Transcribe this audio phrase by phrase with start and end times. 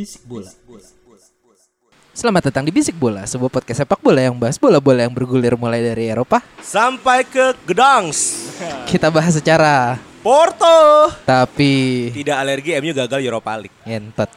[0.00, 0.48] Bisik Bola.
[2.16, 5.84] Selamat datang di Bisik Bola, sebuah podcast sepak bola yang bahas bola-bola yang bergulir mulai
[5.84, 6.40] dari Eropa.
[6.56, 8.48] Sampai ke Gdansk.
[8.88, 11.12] Kita bahas secara Porto.
[11.28, 13.76] tapi Tidak alergi MU gagal Europa League.
[13.84, 14.28] ngentot.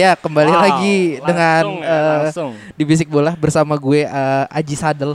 [0.00, 2.56] ya kembali Wow, lagi dengan ya, langsung.
[2.72, 5.12] di Bisik Bola bersama gue eh, Aji Sadel.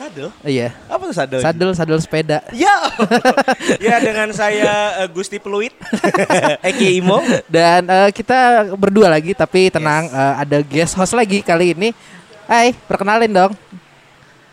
[0.00, 0.32] Sadel?
[0.40, 1.40] Iya, Apa tuh sadel?
[1.44, 2.40] sadel sadel sepeda.
[2.56, 2.72] Ya.
[3.84, 5.76] ya dengan saya eh, Gusti Peluit.
[6.72, 7.20] Eki Imo.
[7.44, 11.92] Dan eh, kita berdua lagi tapi tenang eh, ada guest host lagi kali ini.
[12.48, 13.52] Hai, perkenalin dong.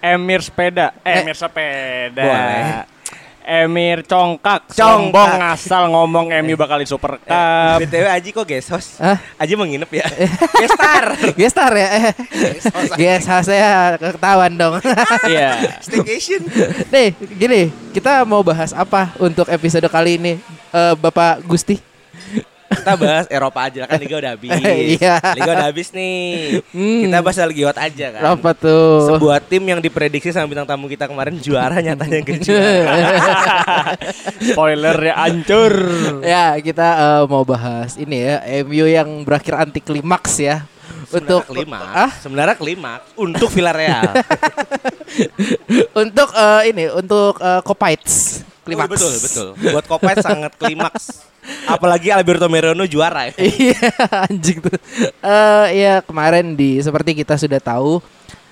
[0.03, 2.22] Emir sepeda, Eh, Emir sepeda.
[2.22, 2.64] boleh.
[3.48, 4.76] Emir congkak, Congkak.
[4.76, 7.80] sombong asal ngomong MU bakal di Super Cup.
[7.80, 9.00] BTW Aji kok guest host?
[9.00, 9.16] Hah?
[9.40, 10.03] Aji mau nginep ya?
[10.67, 11.06] Gestar.
[11.31, 11.88] Gestar ya.
[11.88, 12.14] Eh,
[12.94, 14.84] Guest host saya ketahuan dong.
[15.31, 15.80] Iya.
[15.80, 16.44] Staycation.
[16.92, 20.34] Nih, gini, kita mau bahas apa untuk episode kali ini,
[20.68, 21.80] Eh, Bapak Gusti?
[22.67, 24.51] Kita bahas Eropa aja kan Liga udah habis.
[24.97, 25.15] Iya.
[25.35, 26.59] Liga udah habis nih.
[26.71, 26.99] Hmm.
[27.07, 28.21] Kita bahas lagi hot aja kan.
[28.35, 29.11] Apa tuh?
[29.11, 32.95] Sebuah tim yang diprediksi sama bintang tamu kita kemarin juara nyatanya gak juara.
[34.51, 35.73] Spoiler ya hancur.
[36.23, 40.63] ya, kita eh, mau bahas ini ya, MU yang berakhir anti klimaks ya.
[41.07, 41.88] Untuk klimaks.
[41.88, 44.11] ah, Sebenarnya klimaks untuk Villarreal.
[45.95, 48.91] untuk eh, ini, untuk uh, Kopites klimaks.
[48.91, 49.47] Oh, betul, betul.
[49.73, 51.23] Buat Kopet sangat klimaks.
[51.73, 53.33] Apalagi Alberto Merino juara ya.
[53.39, 53.88] Iya,
[54.28, 54.75] anjing tuh.
[55.23, 58.03] Eh ya kemarin di seperti kita sudah tahu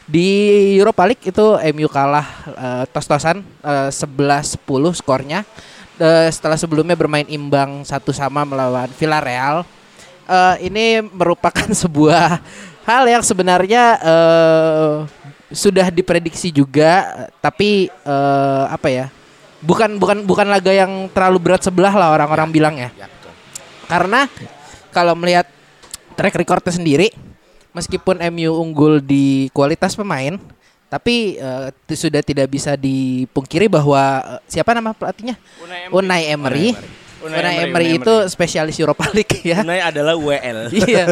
[0.06, 0.30] di
[0.78, 4.64] Europa League itu MU kalah eh, tos-tosan eh, 11-10
[4.96, 5.44] skornya.
[6.00, 9.68] Eh, setelah sebelumnya bermain imbang satu sama melawan Villarreal.
[10.26, 12.40] Eh, ini merupakan sebuah
[12.86, 14.96] hal yang sebenarnya eh,
[15.54, 19.08] sudah diprediksi juga, tapi eh, apa ya?
[19.66, 22.94] Bukan bukan bukan laga yang terlalu berat sebelah lah orang-orang bilang ya.
[22.94, 23.34] Ya, betul.
[23.90, 24.20] Karena
[24.94, 25.50] kalau melihat
[26.14, 27.10] track recordnya sendiri,
[27.74, 30.38] meskipun MU unggul di kualitas pemain,
[30.88, 31.42] tapi
[31.90, 35.36] itu sudah tidak bisa dipungkiri bahwa eh, siapa nama pelatihnya?
[35.60, 35.98] Unai Emery.
[35.98, 36.70] Unai Emery
[37.98, 39.62] itu spesialis Europa League ya.
[39.62, 40.70] Unai adalah WL.
[40.76, 41.06] Iya.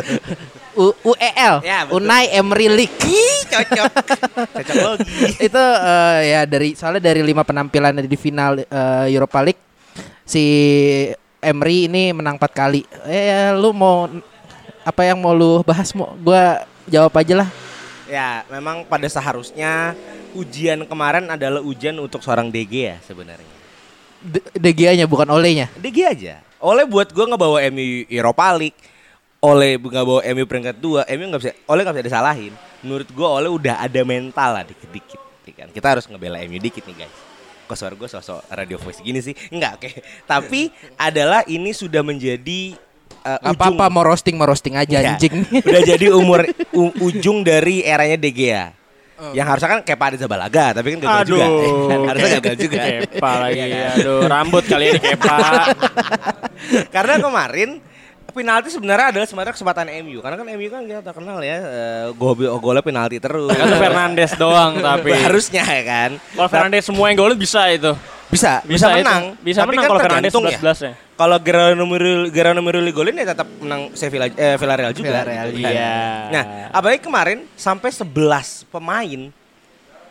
[0.73, 1.61] U- UEL.
[1.61, 2.01] Ya, betul.
[2.01, 2.97] Unai Emery League.
[3.45, 3.91] Cocok.
[4.57, 5.05] Cocok logi.
[5.37, 9.61] itu eh, ya dari soalnya dari lima penampilan di final eh, Europa League
[10.25, 10.43] si
[11.43, 12.81] Emery ini menang empat kali.
[13.05, 14.09] Eh lu mau
[14.83, 17.49] apa yang mau lu bahas mau gua jawab aja lah.
[18.09, 19.93] Ya, memang pada seharusnya
[20.33, 23.52] ujian kemarin adalah ujian untuk seorang DG ya sebenarnya.
[24.53, 25.67] DGA-nya bukan olehnya.
[25.75, 26.39] DG aja.
[26.57, 28.79] Oleh buat gua ngebawa MU Europa League.
[29.37, 32.53] Oleh nggak bawa MU peringkat dua, MU nggak bisa, Oleh nggak bisa disalahin.
[32.79, 35.19] Menurut gua Oleh udah ada mental lah dikit-dikit.
[35.43, 35.67] ya kan.
[35.69, 37.15] Kita harus ngebela MU dikit nih guys.
[37.63, 39.31] Kok suara gue sosok radio voice gini sih?
[39.47, 39.89] Enggak, oke.
[40.23, 42.75] Tapi adalah ini sudah menjadi
[43.23, 45.15] uh, Gak apa-apa mau roasting mau roasting aja Iya.
[45.15, 45.47] anjing.
[45.47, 46.43] Udah jadi umur
[46.75, 48.31] u- ujung dari eranya De
[49.13, 49.31] Gea.
[49.37, 51.37] Yang harusnya kan kayak Pada Zabalaga, tapi kan gagal Aduh.
[51.37, 51.45] juga.
[52.09, 52.81] harusnya gagal juga.
[53.05, 53.59] Kepa lagi.
[53.61, 53.95] Iya kan?
[54.01, 55.37] Aduh, rambut kali ini kepa.
[56.95, 57.69] Karena kemarin
[58.33, 60.17] penalti sebenarnya adalah sebenarnya kesempatan MU.
[60.25, 63.53] Karena kan MU kan kita terkenal ya eh, gol golnya penalti terus.
[63.53, 65.13] Kan Fernandes doang tapi.
[65.13, 66.11] harusnya ya kan.
[66.33, 67.93] Kalau Fernandes semua yang golin bisa itu.
[68.33, 68.97] Bisa, bisa, Bisa itu.
[68.99, 69.23] menang.
[69.39, 70.59] Bisa Tapi menang kan kalau Fernandes tergantung ya.
[70.73, 70.93] 11 ya.
[71.13, 75.07] Kalau Gerardo Muril Gerardo Muril golin ya tetap menang Sevilla eh, Villarreal juga.
[75.07, 75.71] Villarreal, gitu kan.
[75.71, 75.95] iya.
[76.29, 78.09] Nah, apalagi kemarin sampai 11
[78.67, 79.21] pemain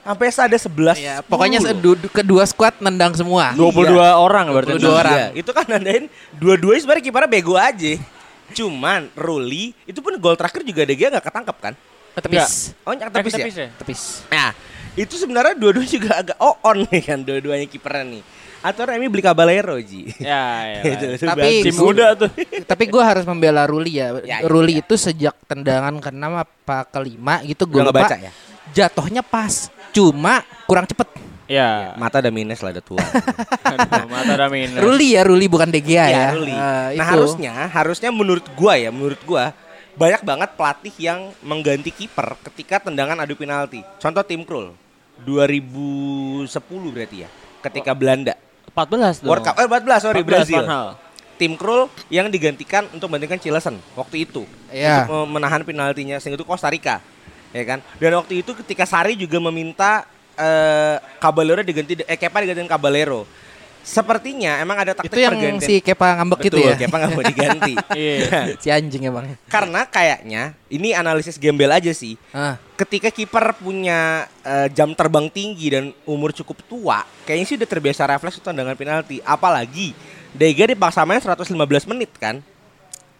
[0.02, 1.70] sampai ada 11 Ya, pokoknya 10 loh.
[1.94, 3.54] sedu- kedua squad nendang semua.
[3.54, 4.74] 22 orang berarti.
[4.78, 5.12] 22 orang.
[5.14, 6.04] Iya, itu kan nandain
[6.34, 7.92] dua-duanya sebenarnya kipernya bego aja.
[8.52, 11.74] Cuman Ruli itu pun gol terakhir juga Gea nggak ketangkep kan?
[12.20, 12.76] Tepis.
[12.84, 13.46] Oh, nyata Tepis, tepis ya?
[13.46, 13.68] tepis ya?
[13.80, 14.02] Tepis.
[14.28, 14.50] Nah,
[14.92, 18.22] itu sebenarnya dua-duanya juga agak on nih kan dua-duanya kipernya nih.
[18.62, 20.06] Atau Remy beli Caballero Ji.
[20.22, 20.46] Ya,
[20.78, 20.80] ya.
[20.86, 21.66] Itu, itu Tapi.
[21.66, 22.30] Tim muda tuh.
[22.70, 24.14] Tapi gue harus membela Ruli ya.
[24.22, 24.86] Ya, ya, Ruli ya.
[24.86, 27.90] itu sejak tendangan ke-6 apa ke-5 gitu gue lupa.
[27.90, 28.32] ngebaca ya?
[28.70, 29.72] Jatuhnya pas.
[29.90, 31.10] Cuma kurang cepet.
[31.50, 31.92] Ya.
[31.98, 33.02] Mata udah minus lah udah tua.
[33.74, 34.78] Aduh, mata udah minus.
[34.78, 36.08] Ruli ya, Ruli bukan De Gea ya.
[36.08, 36.54] Iya, Ruli.
[36.54, 37.02] Eh, nah itu.
[37.02, 39.50] harusnya harusnya menurut gua ya menurut gua
[39.92, 43.84] banyak banget pelatih yang mengganti kiper ketika tendangan adu penalti.
[44.00, 44.72] Contoh tim Krul
[45.22, 46.48] 2010
[46.94, 47.28] berarti ya
[47.62, 48.34] ketika Belanda
[48.72, 49.30] 14 dong.
[49.30, 50.62] World Cup eh 14 sorry 14 Brazil.
[50.64, 50.88] Van Hal.
[51.36, 55.04] Tim Krul yang digantikan untuk menggantikan Cilesen waktu itu Iya.
[55.08, 57.02] untuk menahan penaltinya sehingga itu Costa Rica
[57.52, 57.78] ya kan.
[58.00, 60.08] Dan waktu itu ketika Sari juga meminta
[60.38, 63.28] eh Caballero diganti eh Kepa digantiin Caballero.
[63.82, 65.66] Sepertinya emang ada taktik Itu yang pergantian.
[65.66, 66.74] si Kepa ngambek Betul, gitu ya.
[66.78, 67.74] Kepa nggak mau diganti.
[67.92, 68.56] Iya.
[68.56, 69.26] si anjing emang.
[69.50, 72.14] Karena kayaknya ini analisis gembel aja sih.
[72.30, 72.56] Ah.
[72.78, 78.06] Ketika kiper punya eh, jam terbang tinggi dan umur cukup tua, kayaknya sih udah terbiasa
[78.06, 79.18] refleks tendangan penalti.
[79.22, 79.92] Apalagi
[80.32, 81.52] Dega dipaksa main 115
[81.92, 82.40] menit kan.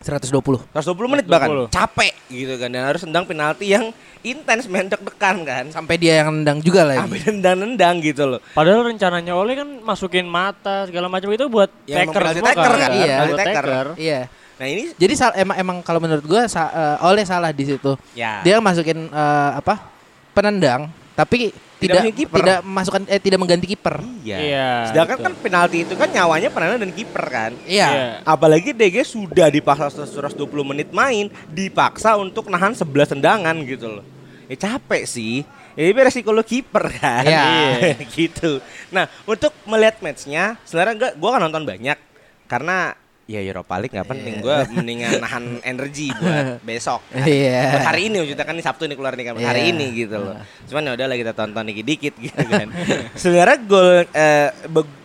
[0.03, 0.35] 120.
[0.69, 0.79] 120
[1.09, 1.71] menit bahkan 120.
[1.71, 3.91] capek gitu kan dan harus tendang penalti yang
[4.21, 5.65] intens main deg-degan kan.
[5.69, 7.19] Sampai dia yang nendang juga Sampai lagi.
[7.29, 8.41] nendang-nendang gitu loh.
[8.53, 12.91] Padahal rencananya Oleh kan masukin mata segala macam itu buat Ya, taker semua taker kan,
[12.93, 13.17] Iya.
[13.17, 13.65] Buat penalti taker.
[13.65, 13.87] taker.
[13.97, 14.21] Iya.
[14.53, 17.99] Nah ini Jadi sal- emang emang kalau menurut gua sa- eh, oleh salah di situ.
[18.13, 19.91] ya Dia masukin eh, apa?
[20.31, 21.53] penendang tapi
[21.83, 23.97] Tidak tidak tidak masukkan eh tidak mengganti kiper.
[24.23, 24.39] iya.
[24.39, 25.27] Iya, Sedangkan betul.
[25.27, 27.53] kan penalti itu kan nyawanya penendang dan kiper kan.
[27.67, 28.23] Iya.
[28.23, 34.05] Apalagi DG sudah dipaksa 120 menit main, dipaksa untuk nahan 11 tendangan gitu loh.
[34.47, 35.43] Ya capek sih.
[35.73, 37.25] Ya ini resiko lo kiper kan.
[37.27, 37.97] Iya.
[38.17, 38.63] gitu.
[38.93, 41.99] Nah, untuk melihat matchnya, sebenarnya gua gua kan nonton banyak
[42.47, 42.93] karena
[43.33, 44.35] ya Europa League nggak penting.
[44.37, 44.43] Iya.
[44.43, 47.01] Gua mendingan nahan energi buat besok.
[47.25, 47.73] Iya.
[47.73, 49.73] Buat hari ini maksudnya kan ini Sabtu nih keluar nih kan hari Iya.
[49.73, 50.37] ini gitu loh.
[50.69, 52.69] Cuman ya udah lah kita tonton dikit-dikit gitu kan.
[53.23, 54.49] Sebenarnya gol eh,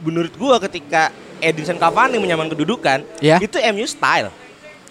[0.04, 3.38] menurut gua ketika Edinson Cavani menyamakan kedudukan, Iya.
[3.40, 4.30] itu MU style.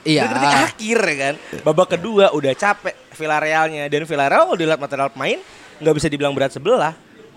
[0.07, 0.31] Iya.
[0.31, 1.35] Detik akhir ya kan.
[1.61, 5.43] Babak kedua udah capek Villarrealnya dan Villarreal kalau dilihat material pemain
[5.77, 6.95] nggak bisa dibilang berat sebelah.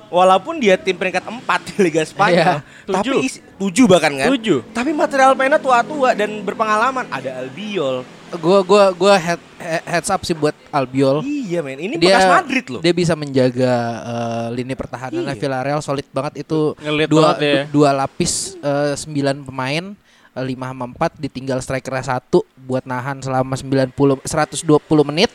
[0.10, 2.66] Walaupun dia tim peringkat 4 di Liga Spanyol, Iya.
[2.84, 3.20] tapi Tujuh.
[3.22, 4.28] isi, tujuh bahkan kan.
[4.28, 4.66] Tujuh.
[4.70, 7.06] Tapi material mainnya tua-tua dan berpengalaman.
[7.08, 8.02] Ada Albiol.
[8.32, 11.22] Gua gua gua head, he- heads up sih buat Albiol.
[11.24, 12.78] Iya men, ini dia bekas Madrid loh.
[12.80, 15.34] Dia bisa menjaga eh, lini pertahanan Iya.
[15.36, 17.54] Villarreal solid banget itu Ngelit dua banget ya.
[17.66, 19.98] du- dua lapis eh, sembilan pemain
[20.32, 25.30] eh, lima sama empat ditinggal strikernya satu buat nahan selama 90 120 menit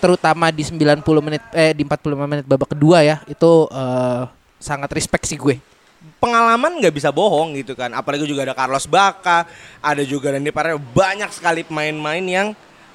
[0.00, 4.22] terutama di 90 menit eh di 45 menit babak kedua ya itu eh,
[4.56, 5.60] sangat respect sih gue.
[6.16, 7.92] pengalaman nggak bisa bohong gitu kan.
[7.92, 9.44] Apalagi juga ada Carlos Baca,
[9.84, 12.48] ada juga Randy Parera, banyak sekali pemain-pemain yang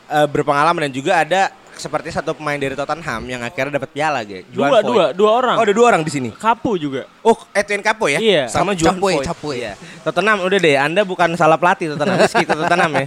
[0.10, 4.44] eh, berpengalaman dan juga ada seperti satu pemain dari Tottenham yang akhirnya dapat piala gitu.
[4.52, 5.56] Dua, dua, dua orang.
[5.60, 6.30] Oh, ada dua orang di sini.
[6.34, 7.08] Kapu juga.
[7.22, 8.20] Oh, Edwin Capo ya?
[8.20, 8.44] Iya.
[8.52, 9.28] Sama Juan Capoe, Foyth.
[9.28, 9.56] Capoe.
[9.56, 9.74] Iya.
[10.04, 13.06] Tottenham udah deh, Anda bukan salah pelatih Tottenham, meski Tottenham ya.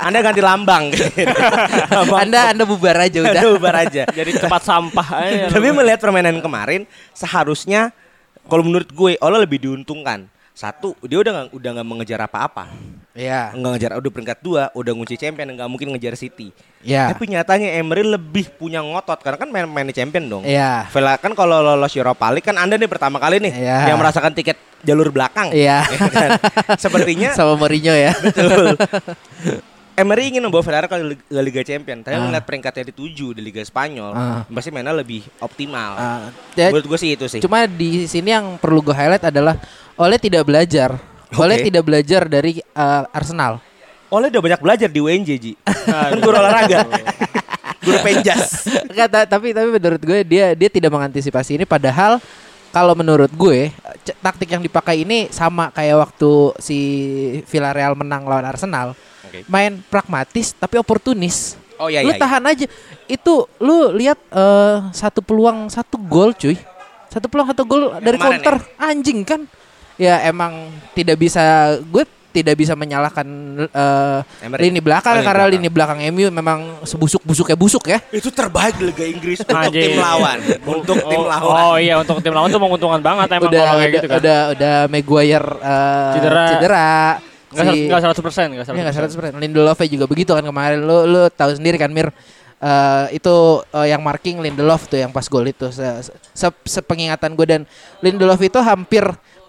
[0.00, 0.84] Anda ganti lambang.
[1.96, 3.32] Lambang anda anda bubar aja udah.
[3.32, 4.02] Anda bubar aja.
[4.18, 5.44] Jadi tempat sampah aja.
[5.52, 7.92] Tapi melihat permainan kemarin, seharusnya
[8.48, 10.26] kalau menurut gue Ola lebih diuntungkan.
[10.50, 12.68] Satu, dia udah nggak udah nggak mengejar apa-apa.
[13.20, 13.52] Iya.
[13.52, 16.48] Nggak ngejar udah peringkat dua, udah ngunci champion, nggak mungkin ngejar City.
[16.80, 17.12] Iya.
[17.12, 20.42] Tapi nyatanya Emery lebih punya ngotot karena kan main main di champion dong.
[20.42, 20.88] Iya.
[20.88, 23.92] Vela kan kalau lolos Europa League kan Anda nih pertama kali nih Iya.
[23.92, 25.52] yang merasakan tiket jalur belakang.
[25.52, 25.84] Iya.
[25.92, 26.30] Ya kan?
[26.74, 28.16] Sepertinya Sama Mourinho ya.
[28.16, 28.72] betul.
[29.92, 32.24] Emery ingin membawa Villarreal ke Lig- ke Liga Champion, tapi Ah.
[32.24, 34.40] melihat peringkatnya di 7 di Liga Spanyol, Ah.
[34.48, 35.92] pasti mainnya lebih optimal.
[35.92, 36.18] Ah,
[36.56, 37.36] ya, Menurut gue sih itu sih.
[37.38, 39.60] Cuma di sini yang perlu gue highlight adalah
[39.94, 40.96] Oleh tidak belajar.
[41.38, 43.62] Oleh tidak belajar dari eh, Arsenal.
[44.10, 45.52] Oleh udah banyak belajar di UNJ Ji.
[45.62, 46.82] kan guru olahraga.
[47.84, 48.66] guru penjas.
[48.90, 52.18] Enggak, ta- tapi tapi menurut gue dia dia tidak mengantisipasi ini padahal
[52.70, 53.70] kalau menurut gue
[54.22, 56.30] taktik yang dipakai ini sama kayak waktu
[56.62, 56.78] si
[57.46, 58.98] Villarreal menang lawan Arsenal.
[59.26, 59.46] Oke.
[59.46, 61.54] Main pragmatis tapi oportunis.
[61.80, 62.18] Oh iya lu iya.
[62.18, 62.22] iya.
[62.22, 62.66] tahan aja.
[63.06, 66.58] Itu lu lihat eh, satu peluang satu gol cuy.
[67.10, 69.40] Satu peluang satu gol dari kemarin counter anjing kan.
[70.00, 71.42] Ya emang tidak bisa
[71.84, 73.26] gue tidak bisa menyalahkan
[73.68, 74.70] eh, Emery.
[74.70, 75.54] lini belakang Oh, lini karena belakang.
[75.60, 77.98] lini belakang MU memang sebusuk-busuknya busuk ya.
[78.08, 79.82] Itu terbaik di Liga Inggris untuk Anjing.
[79.82, 80.38] tim lawan.
[80.78, 81.62] Untuk tim oh, lawan.
[81.66, 84.18] Oh iya untuk tim lawan tuh menguntungkan banget emang udah kalau kayak udah, gitu kan.
[84.22, 86.44] udah udah Maguire eh, Cedera.
[86.48, 86.90] cedera.
[87.50, 89.42] Enggak Si- 100 persen, enggak Iya nggak 100 100%.
[89.42, 90.86] Lindelof juga begitu kan kemarin.
[90.86, 92.14] Lu lu tahu sendiri kan Mir
[92.60, 93.34] Eh, itu
[93.72, 95.80] eh, yang marking Lindelof tuh yang pas gol itu se,
[96.36, 97.62] se- sepengingatan gue dan
[98.04, 99.00] Lindelof itu hampir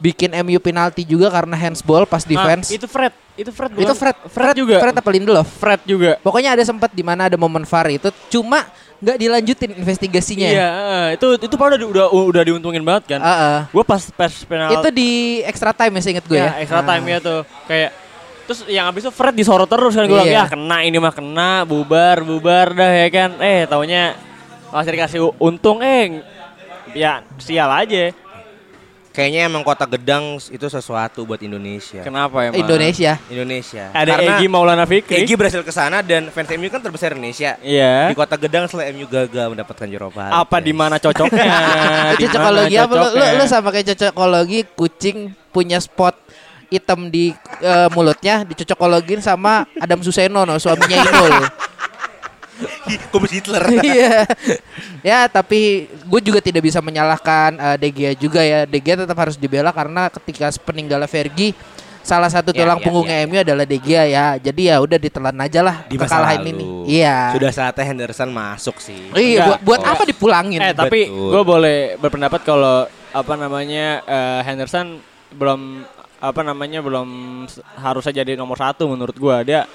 [0.02, 2.74] bikin MU penalti juga karena handsball pas defense.
[2.74, 3.94] itu Fred, itu Fred itu bukan?
[3.94, 4.76] Fred, Fred juga.
[4.82, 5.48] Fred apa Lindelof?
[5.48, 6.18] Fred juga.
[6.20, 8.66] Pokoknya ada sempat di mana ada momen VAR itu cuma
[8.98, 10.46] nggak dilanjutin investigasinya.
[10.48, 13.22] Iya, eh, itu itu padahal udah, udah diuntungin banget kan.
[13.22, 13.60] Heeh.
[13.70, 15.10] Gue pas pas penalti Itu di
[15.42, 16.50] extra time ya seinget gue ya.
[16.50, 16.88] ya, extra Ah.
[16.88, 17.90] time ya tuh kayak
[18.42, 20.44] terus yang habis itu Fred disorot terus kan gue bilang Iya.
[20.44, 24.18] ya kena ini mah kena bubar bubar dah ya kan eh taunya
[24.68, 26.20] masih dikasih untung eh
[26.92, 28.12] ya sial aja
[29.12, 32.02] kayaknya emang kota Gedang itu sesuatu buat Indonesia.
[32.02, 32.64] Kenapa emang?
[32.64, 33.20] Indonesia.
[33.28, 33.92] Indonesia.
[33.92, 35.22] Ada Karena Egi Maulana Fikri.
[35.22, 37.60] Egi berhasil ke sana dan fans MU kan terbesar Indonesia.
[37.60, 38.10] Iya.
[38.10, 40.02] Di kota Gedang setelah MU gagal mendapatkan League.
[40.16, 41.56] Apa di mana cocoknya?
[42.22, 42.94] Cocokologi apa?
[42.96, 43.38] Lu, lu, cocoknya?
[43.38, 45.18] lu sama kayak cocokologi kucing
[45.52, 46.16] punya spot
[46.72, 51.36] hitam di eh, mulutnya dicocokologin sama Adam Suseno no, suaminya Inul.
[53.12, 53.64] Kumis Hitler.
[53.82, 54.26] Iya.
[55.02, 58.64] ya, tapi gue juga tidak bisa menyalahkan eh, De Gea juga ya.
[58.66, 61.54] De Gea tetap harus dibela karena ketika peninggalan Fergie
[62.02, 64.26] salah satu Ya, tulang ya, punggungnya ya, MU adalah De Gea ya.
[64.36, 66.52] Jadi ya udah ditelan aja lah Di masa kekalahan lalu.
[66.52, 66.66] ini.
[66.98, 67.18] Iya.
[67.38, 68.98] Sudah saatnya Henderson masuk sih.
[69.14, 69.60] Iya, buat, Enggak.
[69.66, 69.92] buat Oh.
[69.94, 70.60] apa dipulangin?
[70.60, 74.98] Eh tapi gue boleh berpendapat kalau apa namanya eh, Henderson
[75.32, 75.86] belum
[76.22, 77.10] apa namanya belum
[77.78, 79.66] harusnya jadi nomor satu menurut gue dia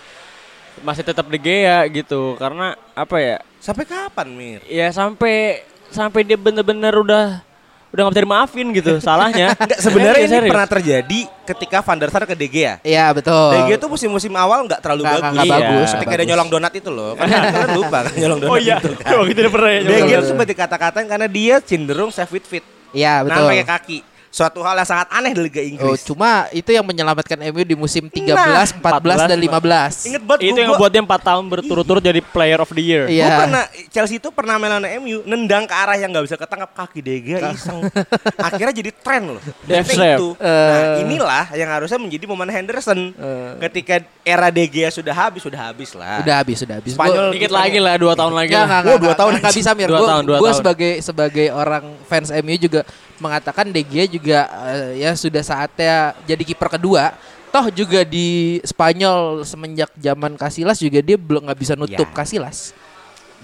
[0.78, 4.60] masih tetap De Gea gitu karena apa ya Sampai kapan, Mir?
[4.64, 7.42] ya sampai sampai dia bener-bener udah
[7.88, 10.52] udah nggak bisa dimaafin gitu salahnya Enggak, sebenarnya ini serius.
[10.52, 12.76] pernah terjadi ketika Van der Sar ke De Gea.
[12.80, 13.50] Iya, betul.
[13.50, 15.32] De Gea tuh musim-musim awal nggak terlalu Nggak- bagus.
[15.32, 15.54] nggak Iya.
[15.56, 15.88] bagus.
[15.88, 17.12] Ketika nggak dia nyolong donat itu loh.
[17.14, 19.12] Kan kalian lupa kan nyolong donat oh iya itu kan.
[19.18, 20.06] waktu itu dia pernah ya De nyolong.
[20.06, 22.64] Gea tuh sempat dikata-katain karena dia cenderung save with fit.
[22.92, 23.40] Iya, betul.
[23.40, 23.98] Nah, pakai kaki.
[24.28, 26.04] Suatu hal yang sangat aneh di Liga Oh, Inggris.
[26.04, 29.94] cuma itu yang menyelamatkan MU di musim 13, Nah, 14, dan 15.
[30.04, 33.04] Ingat banget itu gua- yang ngebuat dia 4 tahun berturut-turut jadi player of the year
[33.06, 33.24] Iya.
[33.24, 37.00] Gua pernah Chelsea itu pernah melawan MU nendang ke arah yang nggak bisa ketangkap kaki
[37.00, 37.80] De Gea iseng.
[38.48, 39.42] Akhirnya jadi tren loh.
[39.64, 40.36] Itu.
[40.36, 40.44] Nah,
[40.92, 41.02] Eh.
[41.02, 43.16] inilah yang harusnya menjadi momen Henderson.
[43.58, 46.20] Ketika era De Gea sudah habis, sudah habis lah.
[46.20, 46.92] Udah habis, udah habis.
[46.92, 48.68] Spanyol dikit lagi lah 2 tahun lagi Enggak, lah.
[48.68, 49.86] enggak, enggak, dua tahun enggak bisa Mir.
[49.86, 50.58] Dua Gue tahun, dua gue tahun.
[50.58, 52.80] sebagai sebagai orang fans MU juga
[53.18, 57.16] mengatakan De Gea juga eh, ya sudah saatnya jadi kiper kedua.
[57.50, 62.12] Toh juga di Spanyol semenjak zaman Casillas juga dia belum nggak bisa nutup Ya.
[62.12, 62.76] Casillas.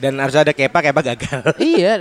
[0.02, 1.40] Dan harus ada Kepa, Kepa gagal.
[1.62, 1.94] iya,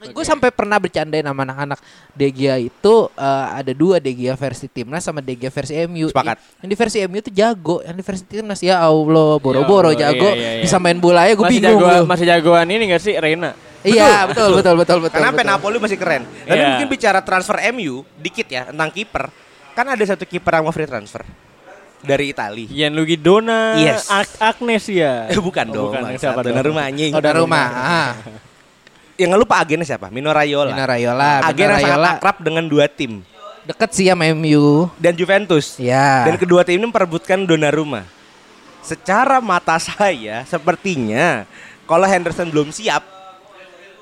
[0.00, 1.76] gue sampai pernah bercandain sama anak-anak
[2.16, 6.08] De Gea itu eh, ada dua De Gea versi timnas sama De Gea versi MU.
[6.08, 6.40] Sepakat.
[6.64, 10.32] Yang di versi MU itu jago, yang di versi timnas ya Allah boro-boro Ya jago,
[10.32, 10.62] iya, iya, iya.
[10.64, 11.76] bisa main bola ya gue bingung.
[11.76, 13.52] jagoan, masih jagoan ini gak sih Reina?
[13.84, 15.12] Iya, betul betul betul betul.
[15.20, 15.44] Karena betul.
[15.44, 16.24] Napoli masih keren.
[16.24, 16.68] Tapi Iya.
[16.72, 19.28] mungkin bicara transfer MU dikit ya tentang kiper.
[19.76, 21.20] Kan ada satu kiper yang mau free transfer
[22.04, 22.64] dari Itali.
[22.68, 24.06] Gianluigi Dona Yes.
[24.06, 25.26] Ag- Agnes ya.
[25.26, 25.84] Eh bukan Oh, dong.
[25.90, 26.02] bukan.
[26.14, 26.52] Siapa dong?
[26.52, 27.10] Donnarumma anjing.
[27.10, 27.66] Oh, rumah.
[27.68, 28.10] Ah,
[29.14, 30.06] Yang nggak lupa agennya siapa?
[30.10, 30.70] Mino Raiola.
[30.70, 32.10] Mino Raiola, Agen yang sangat Raiola.
[32.18, 33.22] akrab dengan dua tim
[33.64, 34.92] deket sih sama MU.
[34.98, 35.80] dan Juventus.
[35.80, 36.28] Ya.
[36.28, 38.04] Dan kedua tim ini memperebutkan Donnarumma.
[38.82, 41.48] Secara mata saya sepertinya
[41.84, 43.00] kalau Henderson belum siap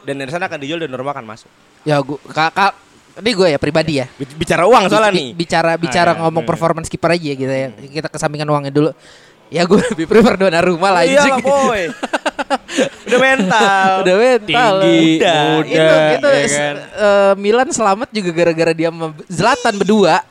[0.03, 1.51] dan Henderson akan dijual dan Donnarumma akan masuk.
[1.83, 2.75] ya gua kakak
[3.19, 4.07] ini gue ya pribadi ya.
[4.09, 5.27] Bic- Bicara uang soalnya nih.
[5.33, 6.49] Bicara bicara Ah, ya, ngomong iya.
[6.49, 7.69] performance kiper aja gitu ya.
[7.73, 8.91] Kita kesampingkan uangnya dulu.
[9.53, 11.83] Ya gue lebih prefer Donnarumma lah Iya lah boy.
[13.07, 13.91] Udah mental.
[14.01, 14.73] Udah mental.
[14.81, 15.37] Tinggi, Udah.
[15.53, 16.75] muda, itu itu ya kan?
[16.81, 18.89] eh, Milan selamat juga gara-gara dia
[19.29, 20.25] Zlatan berdua.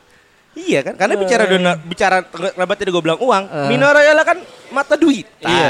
[0.52, 0.94] Iya kan?
[0.98, 3.68] Karena bicara dona, bicara kenapa tadi gue bilang uang, Eh.
[3.70, 4.36] Mino Raiola kan
[4.68, 5.24] mata duit.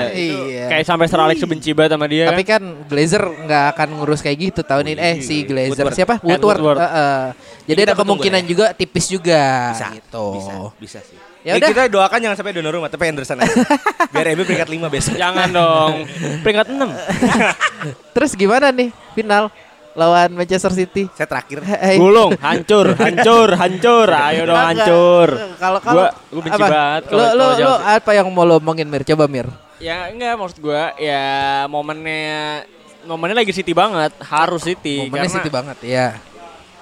[0.08, 0.38] Iya.
[0.42, 0.64] Iya.
[0.68, 2.62] Kayak sampai Sir Alex benci banget sama dia Tapi kan.
[2.62, 4.98] kan Glazer nggak akan ngurus kayak gitu tahun ini.
[4.98, 5.94] Eh si Glazer Woodward.
[5.94, 6.14] siapa?
[6.18, 6.58] Woodward.
[6.58, 6.78] Woodward.
[6.78, 7.24] Eh, eh.
[7.64, 8.48] Jadi Kita ada kemungkinan ya.
[8.48, 10.24] juga tipis juga Bisa, gitu.
[10.34, 11.18] bisa, bisa sih.
[11.42, 11.68] Ya Ya, udah.
[11.68, 13.50] kita doakan jangan sampai Donnarumma, tapi Henderson aja.
[14.14, 15.14] Biar MU peringkat 5 besok.
[15.16, 16.06] Jangan dong.
[16.38, 16.78] Peringkat 6.
[18.14, 19.50] Terus gimana nih final
[19.92, 21.10] lawan Manchester City?
[21.12, 21.60] Saya terakhir.
[21.98, 24.08] Gulung, hancur, hancur, hancur.
[24.08, 25.28] Ayo dong hancur.
[25.58, 26.66] Kalau kalau Gua gua benci apa?
[26.68, 29.02] banget Lo kalau lo, lo apa yang mau lo omongin Mir?
[29.04, 29.46] Coba Mir.
[29.82, 31.24] Ya enggak maksud gua ya
[31.66, 32.62] momennya
[33.02, 36.06] momennya lagi City banget, harus City Momennya karena City banget ya.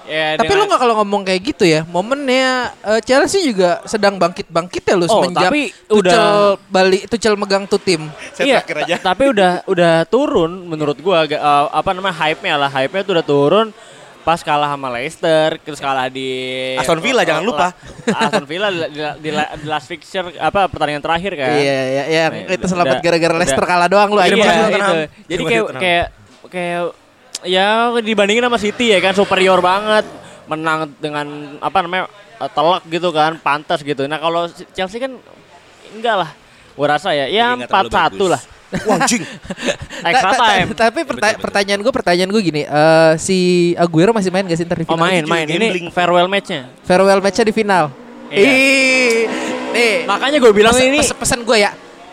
[0.03, 4.17] ya Tapi dengan- lo nggak kalau ngomong kayak gitu ya, momennya eh, Chelsea juga sedang
[4.17, 8.05] bangkit-bangkit ya lo Oh, semenjak tapi Tuchel udah- balik Tuchel megang tuh tim.
[8.31, 8.97] Saya iya, aja.
[8.97, 13.13] ta- tapi udah udah turun menurut gua agak eh, apa namanya hype-nya lah, hype-nya tuh
[13.17, 13.67] udah turun
[14.21, 16.29] pas kalah sama Leicester, terus kalah di
[16.77, 17.73] Aston Villa, jangan lupa.
[18.05, 21.57] Aston Villa di, di, di, last fixture apa pertandingan terakhir kan.
[21.57, 24.61] Iya, iya, iya, Nah, itu selamat gara-gara Leicester kalah doang Iya, kasih, aja.
[24.69, 24.93] Tottenham.
[24.93, 25.07] itu.
[25.25, 26.07] Jadi kayak kayak
[26.51, 26.81] kayak
[27.41, 30.05] ya dibandingin sama City ya kan superior banget,
[30.45, 32.05] menang dengan apa namanya
[32.53, 34.05] telak gitu kan, pantas gitu.
[34.05, 34.45] Nah kalau
[34.77, 35.17] Chelsea kan
[35.97, 36.29] enggak lah,
[36.77, 38.33] gua rasa ya, ya Jadi nggak empat terlalu satu bagus.
[38.37, 38.41] lah,
[38.87, 39.23] Wah, anjing.
[40.11, 40.67] extra time.
[40.71, 40.99] Tapi
[41.37, 43.37] pertanyaan gue, pertanyaan gue gini, eh, si
[43.75, 46.71] Aguero masih main gak sih ntar di Oh main main, ini farewell matchnya.
[46.87, 47.91] Farewell matchnya di final.
[48.31, 48.47] Iya.
[48.47, 49.17] Ih,
[49.75, 49.95] nih.
[50.07, 51.71] Makanya gue bilang Pesen- ini pesen, pesen gue ya,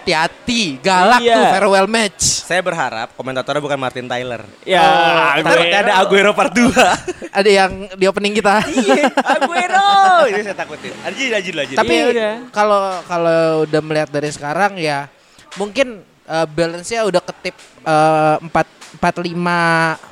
[0.09, 1.37] hati-hati, galak Iya.
[1.37, 2.25] tuh farewell match.
[2.49, 4.41] Saya berharap komentatornya bukan Martin Tyler.
[4.65, 6.65] ya Oh, ada Aguero part 2.
[7.38, 8.65] Ada yang di opening kita.
[8.65, 9.93] Iya, Aguero.
[10.33, 10.97] Ini saya takutin.
[10.97, 11.77] Lanjut, lanjut, lanjut.
[11.77, 15.12] Tapi Iya, kalau kalau udah melihat dari sekarang ya
[15.61, 18.67] mungkin eh, balance-nya udah ketip eh, empat
[19.01, 19.59] empat lima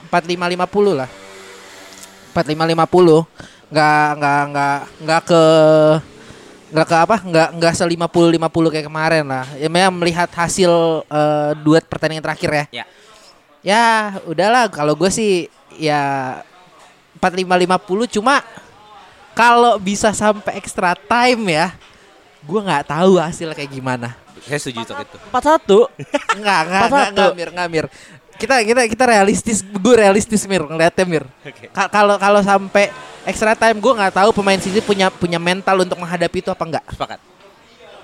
[0.08, 1.10] empat lima lima puluh lah.
[2.32, 3.22] Empat lima lima puluh.
[3.66, 5.42] nggak nggak nggak nggak ke
[6.70, 10.70] nggak ke apa nggak nggak se 50 50 kayak kemarin lah ya memang melihat hasil
[11.02, 12.84] eh, duet pertandingan terakhir ya Ya.
[13.66, 13.84] ya
[14.22, 15.50] udahlah kalau gue sih
[15.82, 16.38] ya
[17.18, 18.38] 45 50 cuma
[19.34, 21.74] kalau bisa sampai extra time ya
[22.46, 25.16] gue nggak tahu hasilnya kayak gimana Saya setuju untuk itu.
[25.22, 25.78] Empat satu.
[26.34, 27.12] Enggak, enggak, enggak, 4-1.
[27.12, 27.86] enggak, Mir, enggak, Mir.
[28.36, 31.24] Kita kita kita realistis, gue realistis Mir ngeliatnya Mir.
[31.40, 31.72] Oke.
[31.72, 32.92] Ka- Kalau kalau sampai
[33.24, 36.84] extra time gue nggak tahu pemain City punya punya mental untuk menghadapi itu apa enggak.
[36.92, 37.18] Sepakat.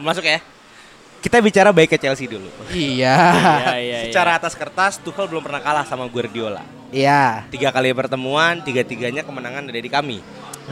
[0.00, 0.40] Masuk ya.
[1.22, 2.50] Kita bicara baik ke Chelsea dulu.
[2.72, 3.14] Iya.
[3.62, 3.98] Iya iya.
[4.10, 6.64] Secara atas kertas Tuchel belum pernah kalah sama Guardiola.
[6.90, 7.46] Iya.
[7.46, 10.18] Tiga kali pertemuan, tiga-tiganya kemenangan ada di kami.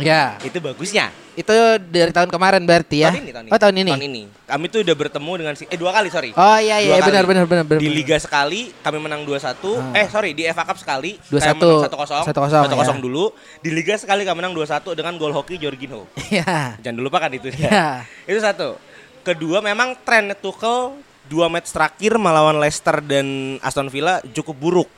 [0.02, 0.40] Iya.
[0.40, 1.12] Itu bagusnya.
[1.32, 3.14] Itu dari tahun kemarin berarti ya.
[3.14, 3.52] Tahun ini, tahun ini.
[3.54, 3.90] Oh, tahun ini.
[3.94, 4.22] Tahun ini.
[4.44, 6.30] Kami tuh udah bertemu dengan si eh dua kali sorry.
[6.34, 7.80] Oh iya iya Dua benar benar benar benar.
[7.80, 7.98] Di benar.
[8.02, 9.40] Liga sekali kami menang 2-1.
[9.40, 10.00] Ah.
[10.00, 11.40] Eh sorry di FA Cup sekali 2-1.
[11.40, 12.28] kami menang 1-0.
[12.28, 12.94] 1-0, 1-0 ya.
[12.98, 13.24] dulu.
[13.62, 16.10] Di Liga sekali kami menang 2-1 dengan gol hoki Jorginho.
[16.30, 16.76] Iya.
[16.82, 17.70] Jangan dilupakan itu Iya.
[17.70, 17.86] ya.
[18.26, 18.78] Itu satu.
[19.20, 20.96] Kedua memang tren Tuchel
[21.30, 24.88] dua match terakhir melawan Leicester dan Aston Villa cukup buruk.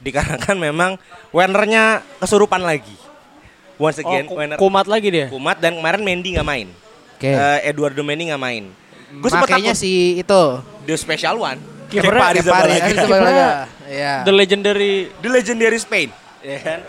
[0.00, 0.90] Dikarenakan memang
[1.36, 2.94] Wernernya kesurupan lagi.
[3.76, 5.26] Once Oh, again, ku- Werner kumat lagi dia.
[5.28, 6.68] kumat dan kemarin Mendy nggak main.
[7.12, 7.28] Oke.
[7.28, 8.64] Eh, Eduardo Mendy nggak main.
[9.14, 10.42] Gue sempat takut si itu
[10.82, 11.60] the special one.
[11.86, 12.86] Kipernya- Kepa Arrizabalaga.
[12.90, 13.18] Kepa.
[13.86, 14.14] Iya.
[14.22, 16.08] The legendary The legendary Spain,
[16.40, 16.80] ya kan?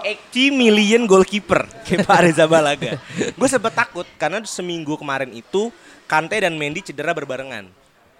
[0.00, 3.00] 80 million goalkeeper Kepa Arrizabalaga.
[3.34, 5.72] Gue sempat takut karena seminggu kemarin itu
[6.04, 7.66] Kante dan Mendy cedera berbarengan.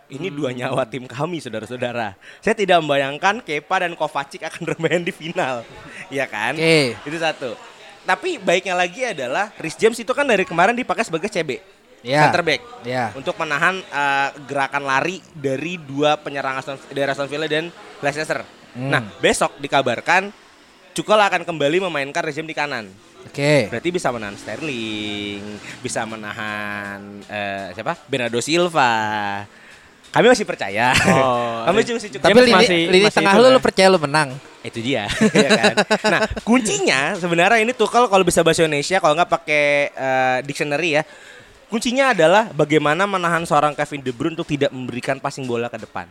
[0.05, 2.13] Ini dua nyawa tim kami, saudara-saudara.
[2.39, 5.65] Saya tidak membayangkan Kepa dan Kovacic akan bermain di final,
[6.09, 6.53] ya kan?
[6.53, 6.93] Oke.
[6.99, 7.53] Itu satu.
[8.05, 11.57] Tapi baiknya lagi adalah Rhys James itu kan dari kemarin dipakai sebagai CB,
[12.05, 12.29] Iya.
[12.29, 13.17] center back, Iya.
[13.17, 17.73] untuk menahan eh, gerakan lari dari dua penyerang Aston, dari Aston Villa dan
[18.05, 18.45] Leicester.
[18.77, 18.91] Hmm.
[18.93, 20.29] Nah, besok dikabarkan
[20.95, 22.87] Tuchel akan kembali memainkan James di kanan.
[23.25, 23.67] Oke.
[23.73, 25.43] Berarti bisa menahan Sterling,
[25.81, 27.97] bisa menahan eh, siapa?
[28.07, 29.43] Bernardo Silva.
[30.15, 30.95] Kami masih percaya.
[30.95, 31.93] Oh, Kami iya.
[31.93, 34.31] masih cukup Tapi lini, masih- lini masih tengah lu, lu percaya lu menang.
[34.65, 35.05] itu dia
[35.37, 35.75] ya kan?
[36.09, 41.03] nah kuncinya sebenarnya ini Tuchel kalau bisa bahasa Indonesia kalau nggak pakai eh, dictionary ya
[41.67, 46.09] kuncinya adalah bagaimana menahan seorang Kevin De Bruyne untuk tidak memberikan passing bola ke depan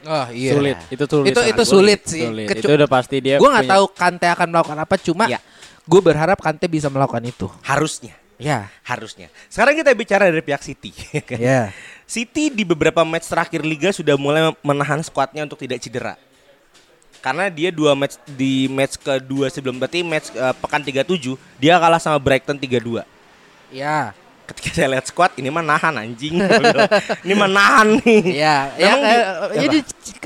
[0.00, 0.54] Oh iya.
[0.54, 0.78] sulit.
[0.86, 1.26] Itu sulit.
[1.28, 2.22] Itu itu sulit sih.
[2.22, 2.46] Sulit.
[2.46, 3.34] Kecu- Itu udah pasti dia.
[3.34, 5.42] gue nggak punya- tahu Kante akan melakukan apa, cuma Ya.
[5.82, 7.50] gue berharap Kante bisa melakukan itu.
[7.66, 8.70] harusnya Ya.
[8.86, 11.38] harusnya sekarang kita bicara dari pihak City ya kan?
[11.42, 11.62] Ya.
[12.08, 16.16] City di beberapa match terakhir Liga sudah mulai menahan skuadnya untuk tidak cedera
[17.18, 21.04] karena dia dua match di match kedua sebelum berarti match eh, pekan 37
[21.56, 23.02] dia kalah sama Brighton 3-2
[23.68, 24.16] Ya.
[24.48, 26.40] ketika saya lihat squad ini mah nahan anjing
[27.26, 29.78] ini mah nahan nih Ya, ya Memang kayak, di- jadi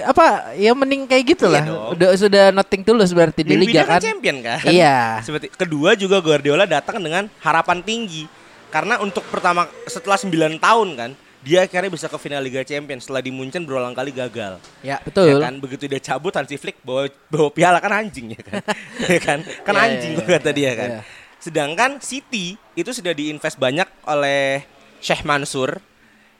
[0.04, 0.26] apa?
[0.54, 1.62] Ya mending kayak gitu Iya lah.
[1.66, 1.82] dong.
[1.90, 3.98] Udah sudah nothing tulus berarti di Mimpinya liga kan.
[3.98, 5.18] champion kan Iya.
[5.18, 8.30] seperti kedua juga Guardiola datang dengan harapan tinggi
[8.70, 11.10] karena untuk pertama setelah 9 tahun kan
[11.42, 14.96] dia akhirnya bisa ke final Liga Champions setelah di Munchen berulang kali gagal Ya, Ya
[15.02, 15.38] betul.
[15.38, 18.62] kan begitu dia cabut Hansi Flick bawa bawa piala kan anjing ya kan
[19.10, 21.00] ya kan kan Iya, anjing iya, gua iya, kata dia iya, kan iya.
[21.36, 24.62] sedangkan City itu sudah diinvest banyak oleh
[24.98, 25.82] Sheikh Mansur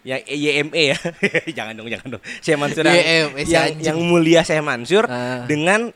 [0.03, 0.99] yang YME ya
[1.59, 3.83] jangan dong jangan dong Sheikh Mansur yang, YME, yang, anjing.
[3.83, 5.43] yang mulia Sheikh Mansur Ah.
[5.47, 5.91] dengan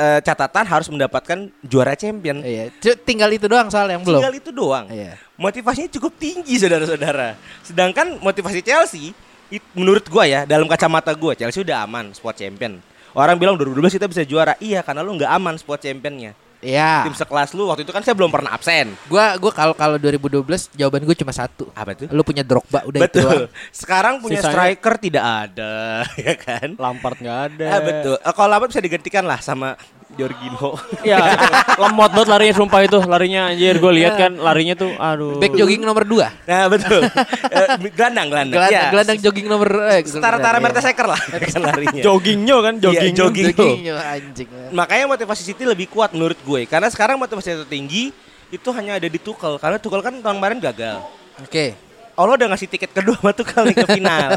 [0.00, 4.16] eh, catatan harus mendapatkan juara champion Iya, tinggal itu doang soal yang belum.
[4.16, 5.20] tinggal itu doang Iya.
[5.36, 7.36] motivasinya cukup tinggi saudara-saudara.
[7.60, 9.12] Sedangkan motivasi Chelsea
[9.48, 12.80] it- menurut gua ya dalam kacamata gua Chelsea udah aman sport champion.
[13.12, 14.54] Orang bilang 2012 kita bisa juara.
[14.56, 16.32] Iya karena lu nggak aman sport championnya.
[16.60, 17.08] Iya.
[17.08, 18.92] Tim sekelas lu waktu itu kan saya belum pernah absen.
[19.08, 20.44] Gua gua kalau kalau 2012
[20.76, 21.72] jawaban gue cuma satu.
[21.72, 22.12] Apa tuh?
[22.12, 23.48] Lu punya Drogba udah itu doang.
[23.48, 23.72] betul.
[23.72, 25.74] Sekarang punya Sisanya- striker tidak ada,
[26.28, 26.68] ya kan?
[26.76, 27.66] Lampard nggak ada.
[27.66, 28.16] Ah, betul.
[28.16, 29.72] Eh, kalau Lampard bisa digantikan lah sama
[30.14, 30.70] Jorginho.
[31.06, 31.46] Ya, itu.
[31.80, 32.98] lemot banget larinya sumpah itu.
[33.00, 35.40] Larinya anjir gue lihat kan larinya tuh aduh.
[35.40, 36.48] Back jogging nomor 2.
[36.50, 37.02] nah betul.
[37.50, 38.58] Eh, gelandang gelandang.
[38.62, 40.64] Gelandang, Ya, gelandang jogging nomor eh, Setara-tara iya.
[40.64, 41.20] Mertesacker lah
[41.50, 42.02] kan larinya.
[42.02, 43.12] joggingnya kan jogging.
[43.12, 43.46] Iya, jogging.
[43.50, 44.48] Joggingnya anjing.
[44.70, 46.60] Makanya motivasi City lebih kuat menurut gue.
[46.70, 48.14] Karena sekarang motivasi tertinggi
[48.50, 49.58] itu hanya ada di Tuchel.
[49.58, 51.02] Karena Tuchel kan tahun kemarin gagal.
[51.42, 51.74] Oke.
[52.14, 54.30] Allah udah ngasih tiket kedua sama Tuchel nih ke final.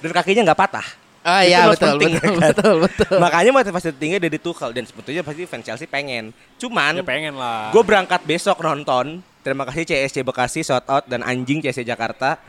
[0.00, 0.86] Dan kakinya nggak patah.
[1.24, 2.36] Ah Itu iya betul penting, betul, ya kan?
[2.44, 3.16] betul betul.
[3.16, 4.70] Makanya motivasi tertinggi ada di Tuchel.
[4.70, 6.30] Dan sebetulnya pasti fans Chelsea pengen.
[6.54, 7.72] Cuman Ya pengen lah.
[7.72, 9.24] gue berangkat besok nonton.
[9.40, 12.40] Terima kasih CSC Bekasi, shout out dan anjing CSC Jakarta.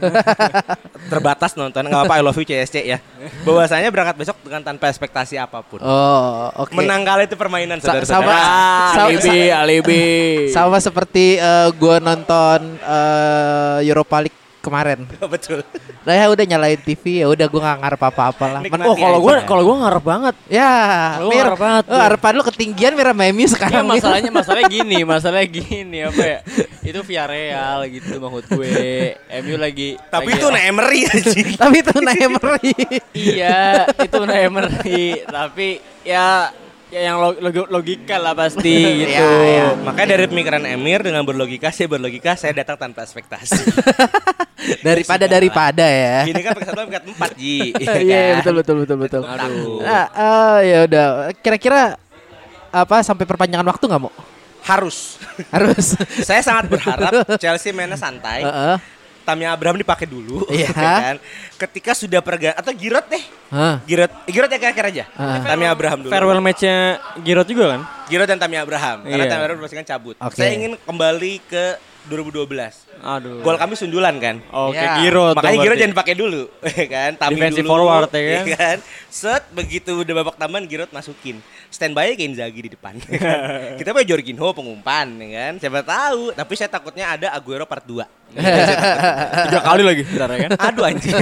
[1.12, 3.04] Terbatas nonton, nggak apa-apa I love you CSC ya.
[3.44, 5.80] Bahwasanya berangkat besok dengan tanpa ekspektasi apa pun.
[5.80, 6.72] Oh, oke.
[6.72, 8.24] Menang kalah itu permainan Sa- saudara-saudara.
[8.24, 8.40] sama-
[8.96, 10.04] Ah, alibi, alibi.
[10.50, 15.06] Sama seperti eh, gua nonton eh, Europa League kemarin.
[15.34, 15.62] Betul.
[16.02, 18.62] Nah ya udah nyalain TV ya udah gue nggak ngarep apa-apa lah.
[18.62, 20.36] Nikmati Oh kalau gue kalau gue ngarep banget.
[20.46, 20.74] Ya,
[21.18, 22.02] Lu Mir, ngarep banget, oh, Mir.
[22.04, 23.84] harapan lu ketinggian Mir sama MU Ya sekarang.
[23.84, 23.94] Mir.
[23.94, 26.40] masalahnya masalahnya gini, masalahnya gini apa ya?
[26.82, 28.74] Itu Villarreal gitu maksud gue.
[29.42, 31.48] MU lagi Tapi lagi- itu Emery anjing.
[31.56, 32.74] Tapi itu Emery.
[33.14, 33.60] Iya,
[33.96, 35.06] itu Emery.
[35.24, 35.68] Tapi
[36.02, 36.50] ya
[36.96, 38.72] ya yang log- log- logika lah pasti
[39.04, 39.20] gitu.
[39.20, 39.66] Iya, iya.
[39.76, 43.60] Makanya dari pemikiran Emir dengan berlogika saya berlogika saya datang tanpa ekspektasi.
[44.88, 46.24] daripada daripada ya.
[46.24, 47.76] Ini kan peringkat satu empat Ji.
[47.84, 48.36] Iya iya, kan?
[48.40, 49.22] betul betul betul betul.
[49.28, 49.84] Aduh.
[49.84, 51.08] Nah, eh, ya udah
[51.44, 52.00] kira-kira
[52.72, 54.14] apa sampai perpanjangan waktu nggak mau?
[54.66, 55.20] Harus.
[55.54, 55.94] Harus.
[56.26, 58.42] saya sangat berharap Chelsea mainnya santai.
[58.42, 58.95] Heeh.
[59.26, 60.70] Tammy Abraham dipakai dulu, Iya.
[60.70, 61.16] ya kan?
[61.58, 63.82] Ketika sudah perga atau Giroud deh, Hah.
[63.84, 65.06] Giroud, Giroud ya kira-kira aja.
[65.18, 65.42] Ah.
[65.42, 66.12] Tammy Abraham dulu.
[66.14, 67.82] Farewell matchnya Giroud juga kan?
[68.06, 69.26] Giroud dan Tammy Abraham, karena.
[69.26, 70.16] Tammy Abraham pasti kan cabut.
[70.22, 70.38] Oke.
[70.38, 71.64] Saya ingin kembali ke
[72.08, 72.46] 2012.
[72.98, 73.42] Aduh.
[73.42, 74.40] Gol kami sundulan kan.
[74.48, 74.98] Oke, Ya.
[74.98, 75.36] Giroud.
[75.36, 75.80] Makanya Giroud berarti.
[75.80, 76.42] jangan dipakai dulu,
[76.80, 77.12] ya kan?
[77.16, 78.44] Tammy Defensive dulu, forward, ya kan?
[78.46, 78.78] ya kan?
[79.08, 81.38] Set begitu udah babak tambahan Giroud masukin.
[81.68, 82.96] Standby ke Inzaghi di depan.
[83.06, 83.40] ya kan?
[83.76, 85.54] Kita punya Jorginho pengumpan, ya kan?
[85.58, 88.06] Siapa tahu, tapi saya takutnya ada Aguero part 2.
[89.46, 90.04] tiga kali lagi.
[90.04, 90.52] Bentar ya kan?
[90.66, 91.14] Aduh anjing.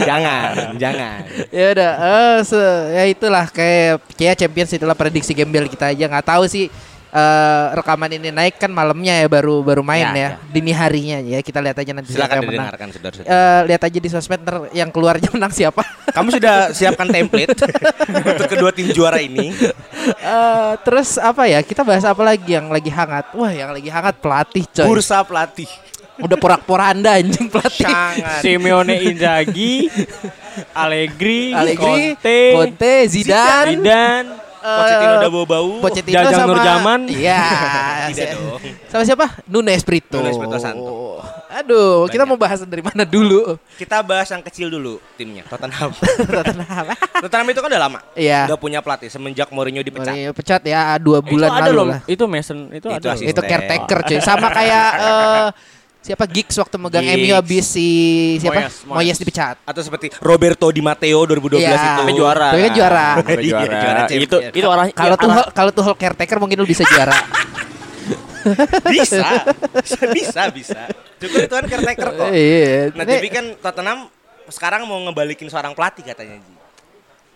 [0.00, 1.18] jangan, jangan.
[1.50, 2.56] ya udah eh se-
[2.90, 6.72] ya itulah kayak kayak Champions itulah prediksi gembel kita aja nggak tahu sih
[7.08, 10.30] eh, rekaman ini naik kan malamnya ya baru baru main Ya, ya, ya.
[10.48, 12.56] dini harinya ya kita lihat aja nanti siapa Silakan yang menang.
[12.58, 13.32] didengarkan saudara-saudara.
[13.32, 15.82] Eh, lihat aja di sosmed ntar yang keluarnya menang siapa.
[16.08, 17.56] Kamu sudah siapkan template
[18.32, 19.52] untuk kedua tim juara ini?
[19.52, 21.60] Eh, terus apa ya?
[21.60, 23.32] Kita bahas apa lagi yang lagi hangat?
[23.32, 24.86] Wah, yang lagi hangat pelatih coy.
[24.86, 25.68] Bursa pelatih.
[26.18, 27.86] Udah porak-poranda anjing pelatih.
[27.86, 28.42] Sangat.
[28.42, 29.86] Simeone Inzaghi,
[30.74, 35.70] Allegri, Allegri, Conte, Conte, Zidane, Zidane, Pochettino eh, udah bau-bau.
[35.80, 37.00] Pochettino Jajang sama Nurjaman.
[37.06, 37.42] Iya.
[38.10, 38.60] Tidak dong.
[38.90, 39.26] Sama siapa?
[39.46, 40.18] Nuno Espirito.
[40.18, 41.22] Nuno Espirito Santo.
[41.48, 42.36] Aduh, kita Banyak.
[42.36, 43.56] mau bahas dari mana dulu?
[43.80, 45.90] Kita bahas yang kecil dulu timnya Tottenham.
[46.36, 46.84] Tottenham.
[47.24, 48.00] Tottenham itu kan udah lama.
[48.12, 48.44] Iya.
[48.52, 50.12] Udah punya pelatih semenjak Mourinho dipecat.
[50.12, 51.86] Mourinho pecat ya dua itu bulan ada lalu loh.
[51.96, 52.00] lah.
[52.04, 53.16] Itu Mason, itu, Itu ada.
[53.16, 54.18] Itu caretaker cuy.
[54.20, 55.46] Sama kayak eh,
[55.98, 57.20] siapa Giggs waktu megang Giggs.
[57.20, 57.86] MU habis si
[58.38, 58.64] siapa?
[58.64, 59.16] Moyes, Moyes, Moyes.
[59.18, 59.56] dipecat.
[59.62, 61.74] Atau seperti Roberto Di Matteo 2012 Iya.
[61.74, 62.00] itu.
[62.00, 62.48] Tapi juara.
[62.50, 63.06] Tapi kan juara.
[63.18, 63.78] Tapi Iya, juara.
[63.78, 67.12] juara itu itu arah Kalau ya, tuh kalau tuh caretaker mungkin lu bisa juara.
[68.88, 69.44] Bisa.
[70.08, 70.80] bisa, bisa.
[71.18, 72.28] Cukup itu kan caretaker kok.
[72.32, 72.94] Iya.
[72.94, 73.98] Nah, Ini- tapi kan Tottenham
[74.48, 76.54] sekarang mau ngebalikin seorang pelatih katanya Ji.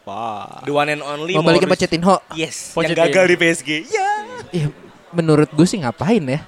[0.02, 0.64] Wah.
[0.64, 2.18] The one and only mau balikin Pochettino.
[2.32, 2.96] Yes, Pochettino.
[2.96, 3.68] yang gagal di PSG.
[3.86, 4.08] Ya.
[4.52, 4.66] Ih,
[5.12, 6.40] menurut gue sih ngapain ya?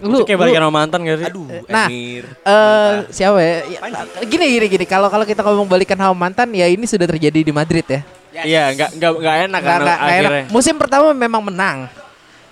[0.00, 1.26] Lu kayak balikan sama mantan gak sih?
[1.28, 2.24] Aduh, Nah, Emir.
[2.24, 2.94] Eh Mantan.
[3.10, 3.56] siapa ya?
[3.68, 3.78] Ya,
[4.24, 4.84] Gini gini gini.
[4.84, 8.00] Kalau kalau kita ngomong balikan sama mantan ya ini sudah terjadi di Madrid ya.
[8.32, 10.30] Iya, enggak enggak enggak enak Nggak- kan nggak- nggak enak.
[10.30, 10.44] akhirnya.
[10.48, 11.78] Musim pertama memang menang.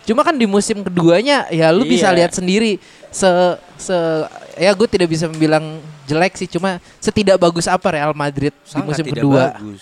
[0.03, 2.17] Cuma kan di musim keduanya ya lu bisa Iya.
[2.17, 3.29] lihat sendiri se
[3.77, 3.97] se
[4.57, 8.89] ya gue tidak bisa bilang jelek sih cuma setidak bagus apa Real Madrid di Sangat
[8.89, 9.45] musim tidak kedua.
[9.53, 9.81] bagus.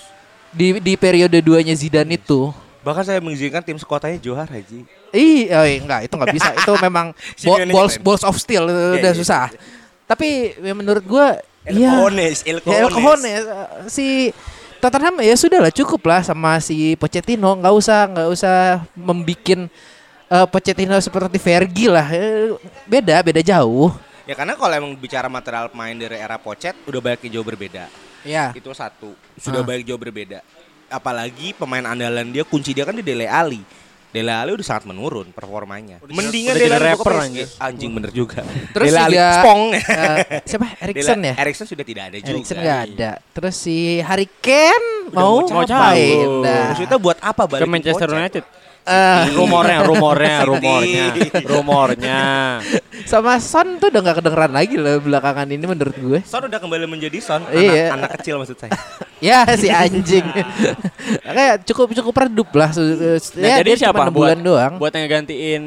[0.50, 2.50] Di di periode duanya Zidane itu.
[2.86, 4.86] Bahkan saya mengizinkan tim sekotanya juara, Ji.
[5.10, 6.50] Ih, oh, iya, enggak, itu enggak bisa.
[6.54, 7.10] Itu memang
[7.42, 9.44] bo- balls balls of steel Iya, udah iya, susah.
[9.50, 9.58] iya.
[10.06, 11.34] Tapi ya menurut gua
[11.66, 11.90] El iya.
[11.92, 13.42] Cojones, El Ya, El Cojones.
[13.42, 13.90] Cojones.
[13.90, 14.30] si
[14.76, 18.56] Tottenham ya sudah lah cukup lah sama si Pochettino nggak usah nggak usah
[18.94, 19.66] membikin
[20.26, 23.90] eh, Pochettino seperti Fergie lah Eh, beda beda jauh
[24.22, 27.90] Ya karena kalau emang bicara material pemain dari era Pochet udah banyak yang jauh berbeda.
[28.22, 29.14] ya Itu satu.
[29.34, 29.66] Sudah Ah.
[29.66, 30.42] banyak jauh berbeda.
[30.86, 33.58] Apalagi pemain andalan dia kunci dia kan di Dele Ali.
[34.06, 36.00] Dele Ali udah sangat menurun performanya.
[36.06, 37.46] Mendingan udah Dele Ali rapper, anjir.
[37.58, 38.40] Anjing bener juga.
[38.72, 39.62] Terus Dele Ali Spong.
[39.74, 42.32] eh, siapa Erikson ya Erikson sudah tidak ada juga.
[42.32, 46.42] Erikson nggak ada terus si Harry Kane Udah mau mau ngapain cabut.
[46.46, 48.44] Nah, Maksudnya buat apa balik Ke Manchester United.
[48.86, 51.04] Eh, Rumornya, rumornya, rumornya,
[51.44, 52.20] rumornya.
[53.04, 56.86] sama Son tuh udah nggak kedengeran lagi loh belakangan ini menurut gue Son udah kembali
[56.86, 57.86] menjadi Son, anak, Iya.
[57.92, 58.72] anak kecil maksud saya.
[59.24, 60.26] ya si anjing
[61.26, 64.72] kayak cukup cukup redup lah Nah, ya, jadi dia siapa cuma enam bulan buat doang
[64.76, 65.62] buat yang gantiin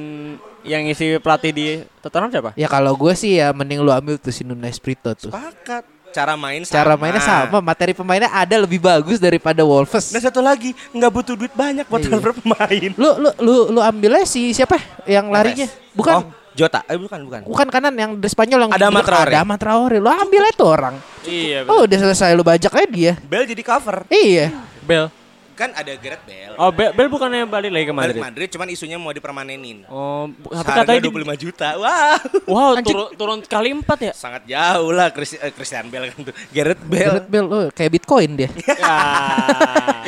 [0.59, 1.67] yang isi pelatih di
[2.03, 2.51] Tottenham siapa?
[2.53, 5.31] Ya kalau gue sih ya mending lu ambil tuh si Nuno Espirito tuh.
[5.31, 5.87] Sepakat.
[6.09, 6.75] Cara main sama.
[6.75, 10.09] Cara mainnya sama, materi pemainnya ada lebih bagus daripada Wolves.
[10.09, 12.09] Dan satu lagi, nggak butuh duit banyak buat Iya.
[12.09, 12.89] transfer pemain.
[12.97, 15.69] Lu lu lu lu ambilnya si siapa yang larinya?
[15.93, 16.25] Bukan Oh,
[16.57, 16.81] Jota.
[16.89, 17.41] Eh bukan, bukan.
[17.45, 19.31] bukan kanan yang dari Spanyol yang Adama Traore.
[19.31, 19.97] Ada Traore.
[20.01, 20.95] Lu ambil itu orang.
[21.23, 23.13] Iya, Oh, udah selesai lu bajak aja dia.
[23.29, 24.03] Bell jadi cover.
[24.09, 24.49] Iya.
[24.83, 25.07] Bel.
[25.59, 26.55] Kan ada Gareth Bale.
[26.55, 28.21] Oh, Bel, Bel bukannya balik lagi ke Balik Madrid?
[28.23, 29.83] Madrid cuman isunya mau dipermanenin.
[29.91, 31.67] Oh, tapi katanya di, 25 juta.
[31.75, 32.15] Wah.
[32.47, 34.13] wow, turun turun kali empat ya?
[34.15, 36.35] Sangat jauh lah Chris- eh, Christian Bale kan tuh.
[36.55, 37.03] Gareth Bale.
[37.11, 38.47] Gareth Bale oh, kayak Bitcoin dia.
[38.47, 38.95] ya.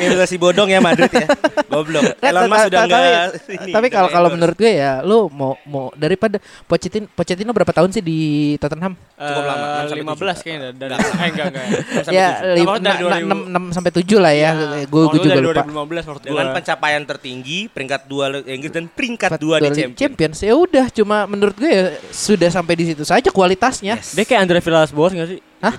[0.08, 1.28] Investasi bodong ya Madrid ya.
[1.68, 2.16] Goblok.
[2.24, 3.02] Elon Musk sudah enggak
[3.76, 8.00] tapi, kalau kalau menurut gue ya lu mau mau daripada Pochettino Pochettino berapa tahun sih
[8.00, 8.20] di
[8.56, 8.96] Tottenham?
[9.20, 10.22] Cukup lama, enam sampai Lima tujuh.
[10.24, 10.70] belas kayaknya.
[10.74, 11.66] Dan, eh, enggak enggak.
[12.16, 14.50] Ya Apa dari 6 sampai 7 lah ya.
[14.88, 15.62] Gue gue juga lupa.
[15.62, 16.54] 2015 menurut dengan gua.
[16.54, 19.98] pencapaian tertinggi peringkat dua Liga Inggris dan peringkat Empat dua di Liga Champions.
[19.98, 20.38] Champions.
[20.40, 23.98] Ya udah cuma menurut gue ya sudah sampai di situ saja kualitasnya.
[23.98, 24.12] Yes.
[24.12, 25.40] Dia kayak Andre Villas-Boas enggak sih?
[25.58, 25.76] Hah?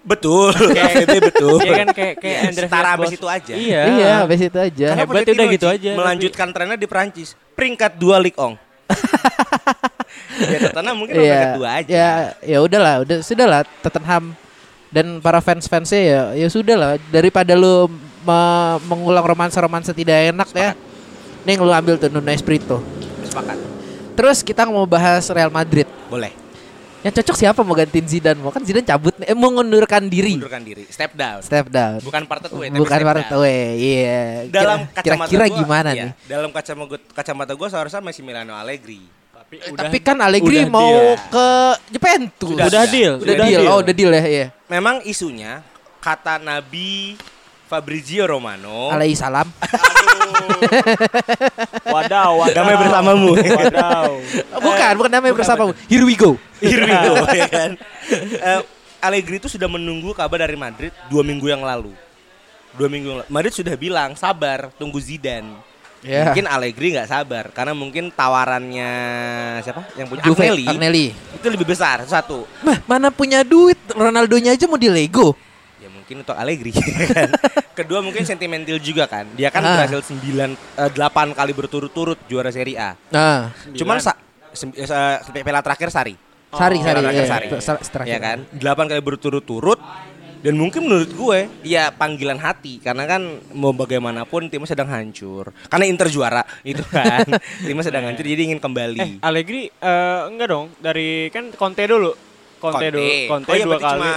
[0.00, 0.50] Betul.
[0.72, 1.58] Kayak- itu betul.
[1.60, 2.96] Iya kan kayak kayak Andre Setara Villas-Boas.
[2.96, 3.52] habis itu aja.
[3.54, 3.80] Iya.
[3.84, 4.86] Iya, habis itu aja.
[4.88, 7.28] Karena Hebat, udah gitu aja, Melanjutkan trennya di Prancis.
[7.52, 8.56] Peringkat dua Ligue 1.
[10.48, 11.22] ya Tottenham mungkin Iya.
[11.22, 11.90] peringkat dua aja.
[11.92, 14.32] Ya, ya udahlah, udah sudahlah Tottenham
[14.88, 20.70] dan para fans-fansnya ya ya sudahlah daripada lu me- mengulang romansa-romansa tidak enak ya.
[21.42, 22.82] Nih lu ambil tuh Nuno Espirito.
[23.22, 23.56] Sepakat.
[24.12, 25.86] Terus kita mau bahas Real Madrid.
[26.06, 26.34] Boleh.
[26.98, 28.34] Yang cocok siapa mau gantiin Zidane?
[28.36, 30.34] Mau kan Zidane cabut nih, eh, mau mengundurkan diri.
[30.34, 30.82] Mundurkan diri.
[30.90, 31.38] Step down.
[31.40, 32.02] Step down.
[32.02, 33.36] Bukan part away, tapi Bukan step part down.
[33.38, 34.22] away, iya.
[34.50, 36.12] Dalam Kira- kacamata Kira-kira gua, gimana iya, nih?
[36.26, 38.98] Dalam kacamata gua, kacamata gua seharusnya masih Milano Allegri.
[39.30, 41.14] Tapi Eh, Tapi kan Allegri udah mau deal.
[41.30, 41.46] ke
[41.88, 42.50] Juventus.
[42.50, 42.92] Sudah, Udah sudah.
[42.92, 43.14] deal.
[43.16, 43.62] Udah deal.
[43.64, 44.46] Oh, udah deal ya, iya.
[44.66, 45.62] Memang isunya
[46.02, 47.14] kata Nabi
[47.68, 48.88] Fabrizio Romano.
[48.88, 49.44] Alaihi salam.
[51.84, 52.56] Wadaw, wadaw.
[52.56, 53.30] Damai bersamamu.
[53.36, 54.10] Wadaw.
[54.64, 55.62] Bukan, bukan namanya bersama.
[55.86, 56.40] Here we go.
[56.58, 57.70] Here we go, ya kan.
[58.10, 58.60] Eh,
[58.98, 61.92] Allegri itu sudah menunggu kabar dari Madrid dua minggu yang lalu.
[62.74, 63.28] Dua minggu yang lalu.
[63.30, 65.60] Madrid sudah bilang sabar, tunggu Zidane.
[66.00, 66.30] Ya.
[66.30, 68.90] Mungkin Allegri nggak sabar karena mungkin tawarannya
[69.66, 71.06] siapa yang punya Juve, Agnelli, Agnelli.
[71.10, 72.46] itu lebih besar satu.
[72.62, 73.74] Mah, mana punya duit?
[73.90, 75.34] Ronaldonya aja mau di Lego.
[76.08, 76.72] Ya mungkin untuk Allegri
[77.12, 77.28] kan.
[77.76, 79.28] Kedua mungkin sentimental juga kan.
[79.36, 79.76] Dia kan Ah.
[79.76, 82.96] berhasil 9 eh, 8 kali berturut-turut juara Serie A.
[83.12, 84.16] Nah, Cuman sa-
[84.50, 86.16] sem- eh, sa- sampai piala terakhir Sari.
[86.48, 87.28] Sari, Sari, Piala terakhir iya.
[87.28, 87.46] Sari.
[87.60, 88.08] Sa- terakhir.
[88.08, 88.38] Ya kan?
[88.50, 89.76] 8 kali berturut-turut
[90.38, 93.20] dan mungkin menurut gue ya panggilan hati karena kan
[93.52, 95.52] mau bagaimanapun timnya sedang hancur.
[95.68, 97.28] Karena Inter juara itu kan.
[97.68, 99.20] timnya sedang hancur jadi ingin kembali.
[99.20, 102.16] Eh, Allegri eh, enggak dong dari kan Conte dulu.
[102.56, 103.06] Conte, dulu.
[103.28, 103.92] Conte oh iya dua kali.
[103.92, 104.12] cuma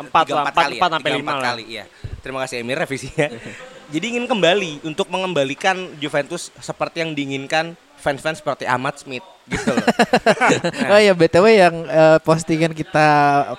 [0.00, 0.80] empat tiga, lah, empat empat, kali ya?
[0.80, 1.84] empat sampai lima kali iya.
[2.22, 3.28] Terima kasih Emir revisinya.
[3.92, 9.86] Jadi ingin kembali untuk mengembalikan Juventus seperti yang diinginkan fans-fans seperti Ahmad Smith gitu loh.
[10.92, 13.06] Oh iya BTW yang eh, postingan kita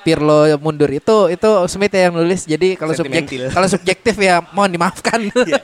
[0.02, 2.44] Pirlo mundur itu itu Smith yang nulis.
[2.44, 3.50] Jadi kalau subjek Sentimental.
[3.52, 5.20] kalau subjektif ya mohon dimaafkan.
[5.44, 5.60] Iya.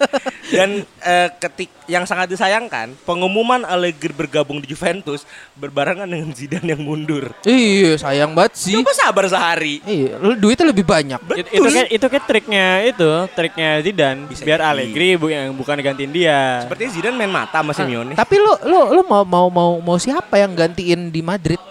[0.50, 6.82] Dan eh, ketik yang sangat disayangkan pengumuman Allegri bergabung di Juventus berbarengan dengan Zidane yang
[6.82, 7.30] mundur.
[7.44, 8.74] iya, sayang banget sih.
[8.74, 9.78] Coba sabar sehari.
[9.86, 11.22] Iya, lu duitnya lebih banyak.
[11.36, 14.68] It- itu kan itu kan triknya itu, triknya Zidane Bisa biar jadi.
[14.68, 16.66] Allegri bu yang bukan gantiin dia.
[16.66, 18.14] Sepertinya Zidane main mata sama Simeone.
[18.18, 21.62] Tapi lu lu lu mau mau mau mau siapa yang gantiin di Madrid?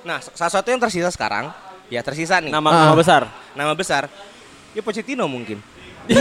[0.00, 1.50] Nah, salah satu yang tersisa sekarang,
[1.86, 2.48] ya tersisa nih.
[2.48, 2.78] Nama Ah.
[2.84, 3.22] nama besar.
[3.52, 4.06] Nama besar.
[4.70, 5.58] Ya Pochettino mungkin.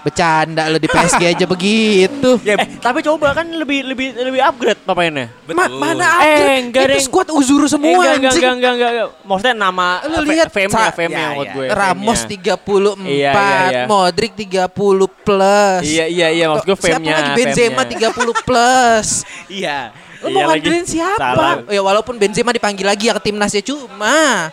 [0.00, 2.40] Bercanda lu di PSG aja begitu.
[2.40, 5.28] Ya, Eh, tapi coba kan lebih lebih lebih upgrade pemainnya.
[5.46, 5.76] Ma- betul.
[5.76, 6.56] mana Eh, upgrade?
[6.62, 7.04] enggak, itu Deng.
[7.04, 8.40] squad uzuru Eh, semua enggak, enggak, anjing.
[8.40, 9.08] enggak, enggak, enggak, enggak.
[9.28, 11.52] Maksudnya nama Lu fe- lihat, fame-nya, Sa- fame-nya ya, ya.
[11.52, 11.66] gue.
[11.68, 12.56] Ramos fame-nya.
[12.56, 13.36] 34, Iya, iya,
[13.68, 13.82] iya.
[13.84, 14.72] Modric 30
[15.12, 15.82] plus.
[15.84, 17.14] Iya, iya, iya, maksud gue Siapa fame-nya.
[17.14, 18.08] lagi Benzema fame-nya.
[18.08, 19.08] 30 plus.
[19.60, 19.78] Iya.
[20.20, 20.60] Lu Iya mau lagi.
[20.60, 21.18] ngandelin siapa?
[21.18, 21.52] Salah.
[21.66, 24.50] Ya walaupun Benzema dipanggil lagi ya ke timnasnya cuma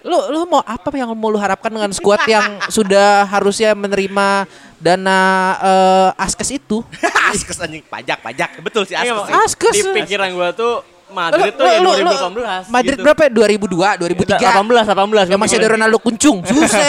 [0.00, 5.18] lu lu mau apa yang mau lu harapkan dengan skuad yang sudah harusnya menerima dana
[5.60, 6.80] eh, askes itu?
[7.30, 8.50] Askes anjing pajak, pajak.
[8.60, 9.28] Betul sih Iya, Askes.
[9.28, 9.36] Sih.
[9.36, 9.74] Askes.
[9.76, 10.74] Di pikiran gue tuh
[11.10, 12.70] Madrid tuh Lu- ya lu- lu- 2018.
[12.70, 13.04] Madrid gitu.
[13.04, 13.20] berapa?
[13.20, 13.30] ya?
[13.30, 14.40] 2002, 2003.
[14.40, 15.26] 18, 18.
[15.28, 16.38] Yang masih ada Ronaldo kuncung.
[16.48, 16.80] Susah.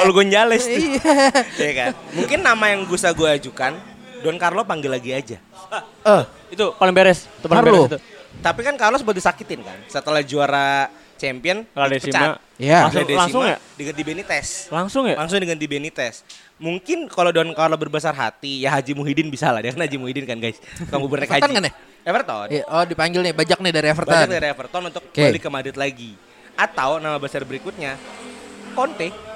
[0.00, 0.74] Kalau Gonzales tuh.
[0.74, 1.14] Iya.
[1.54, 1.90] Iya kan?
[2.12, 3.72] Mungkin nama yang bisa gue ajukan
[4.20, 5.36] Don Carlo panggil lagi aja.
[6.02, 7.26] Eh, Itu paling beres.
[7.26, 7.74] Itu paling Carlo.
[7.86, 7.98] beres itu.
[8.36, 11.88] Tapi kan Carlos sempat disakitin kan setelah juara champion La.
[11.88, 12.36] Decima.
[12.56, 12.88] Iya.
[12.88, 13.56] Langsung, langsung ya?
[13.76, 14.48] diganti Benitez.
[14.68, 15.16] Langsung ya?
[15.16, 16.24] Langsung diganti Benitez.
[16.56, 19.60] Mungkin kalau Don Carlo berbesar hati ya Haji Muhyiddin bisa lah.
[19.60, 20.56] Dia kan Haji Muhyiddin kan guys.
[20.76, 21.52] Tukang bubur naik haji.
[21.52, 21.72] kan ya?
[22.06, 22.46] Everton.
[22.54, 24.14] Iya, oh dipanggil nih bajak nih dari Everton.
[24.14, 25.20] Banyak dari Everton untuk Oke.
[25.26, 26.12] balik ke Madrid lagi.
[26.56, 27.98] Atau nama besar berikutnya
[28.72, 29.35] Conte.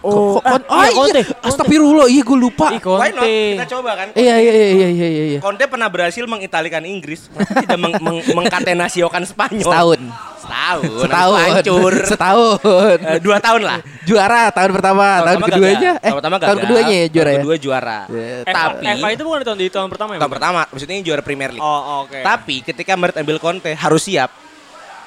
[0.00, 1.20] Oh, ah, oh, iya, Conte.
[1.20, 1.44] iya.
[1.44, 2.72] Astagfirullah, iya gue lupa.
[2.72, 3.20] Ih, Why not?
[3.20, 3.36] Conte.
[3.52, 4.06] Kita coba kan.
[4.12, 5.38] Iya, iya, iya, iya, iya, iya.
[5.38, 9.68] Conte pernah berhasil mengitalikan Inggris, tidak meng meng mengkatenasiokan Spanyol.
[9.68, 10.00] Setahun.
[10.40, 10.98] Setahun.
[11.04, 11.38] Setahun.
[11.38, 11.94] Hancur.
[12.16, 12.96] Setahun.
[12.98, 13.78] Eh, dua tahun lah.
[14.02, 15.92] Juara tahun pertama, tahun, pertama keduanya.
[15.92, 15.94] gagal.
[15.94, 16.48] Eh, tahun pertama gagal.
[16.48, 17.42] tahun keduanya ya juara tahun ya.
[17.44, 17.98] kedua juara.
[18.08, 20.18] Ya, Eh, Tapi Eva itu bukan di tahun di tahun pertama ya?
[20.18, 21.62] tahun pertama, maksudnya ini juara Premier League.
[21.62, 22.18] Oh, oke.
[22.18, 24.32] Tapi ketika Madrid ambil Conte harus siap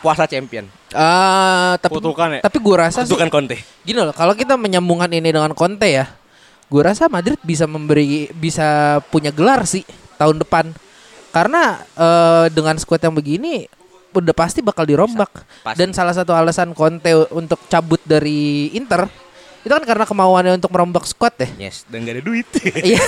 [0.04, 0.68] puasa champion.
[0.92, 2.42] Ah, tapi Kutukan ya?
[2.44, 3.58] tapi gue rasa sih Itu kan Conte.
[3.82, 6.12] gini loh, kalau kita menyambungkan ini dengan Conte ya,
[6.68, 9.88] gue rasa Madrid bisa memberi bisa punya gelar sih
[10.20, 10.76] tahun depan
[11.32, 13.66] karena eh, dengan skuad yang begini
[14.14, 15.32] udah pasti bakal dirombak
[15.66, 15.78] Pasti.
[15.82, 19.10] dan salah satu alasan Conte untuk cabut dari Inter
[19.64, 22.48] itu kan karena kemauannya untuk merombak skuad ya Yes, dan gak ada duit.
[22.84, 23.00] Iya.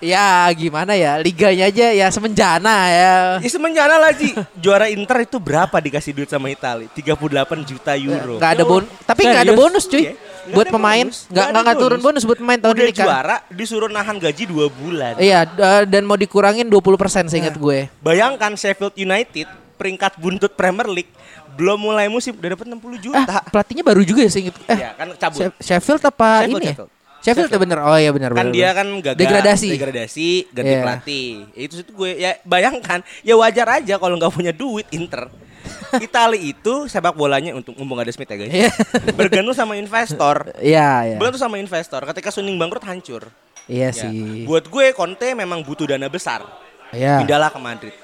[0.00, 3.14] ya gimana ya liganya aja ya semenjana ya.
[3.38, 4.32] Ya semenjana lah Ji.
[4.56, 6.86] Juara Inter itu berapa dikasih duit sama Itali?
[6.88, 7.18] 38
[7.64, 8.38] juta euro.
[8.38, 9.60] Nggak ada bon tapi nggak ada serius?
[9.60, 10.02] bonus cuy.
[10.04, 11.18] Nggak Buat ada pemain bonus.
[11.24, 13.04] nggak Nggak ada turun bonus buat pemain tahun Udah ini kan.
[13.04, 15.12] juara disuruh nahan gaji 2 bulan.
[15.16, 17.88] Iya d- dan mau dikurangin 20% seingat gue.
[17.98, 21.10] Bayangkan Sheffield United peringkat buntut Premier League
[21.54, 23.24] belum mulai musim udah dapat 60 juta.
[23.30, 24.54] Ah, pelatihnya baru juga ya seingat.
[24.64, 25.38] Eh, ya kan cabut.
[25.38, 26.64] She- Sheffield apa Sheffield, ini?
[26.64, 26.74] ya?
[26.74, 26.90] Sheffield.
[27.20, 27.78] Sheffield, ya bener.
[27.80, 29.68] Oh iya benar kan benar, dia kan gagal Degradasi.
[29.70, 30.80] degradasi ganti Iya.
[30.82, 35.32] pelatih itu itu gue ya bayangkan ya wajar aja kalau nggak punya duit Inter
[36.04, 38.70] Itali itu sepak bolanya untuk mumpung ada Smith ya guys Iya.
[39.10, 41.16] bergantung sama investor Iya, iya.
[41.16, 43.32] bergantung sama investor ketika Suning bangkrut hancur
[43.64, 43.96] Iya Ya.
[43.96, 44.44] sih.
[44.44, 46.44] buat gue Conte memang butuh dana besar
[46.92, 47.24] Iya.
[47.24, 47.94] pindahlah ke Madrid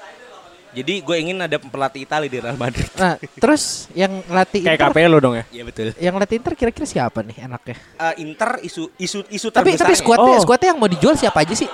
[0.71, 4.91] jadi gue ingin ada pelatih Itali di Real Madrid Nah, terus yang latih Kayak Inter,
[4.91, 5.43] KPL lo dong ya.
[5.49, 5.91] Iya betul.
[5.95, 7.75] yang latih Inter kira-kira siapa nih enaknya?
[7.97, 9.83] Eh, Inter isu isu isu Tapi terbesar.
[9.83, 10.41] tapi skuadnya Oh.
[10.41, 11.67] skuadnya yang mau dijual siapa aja sih?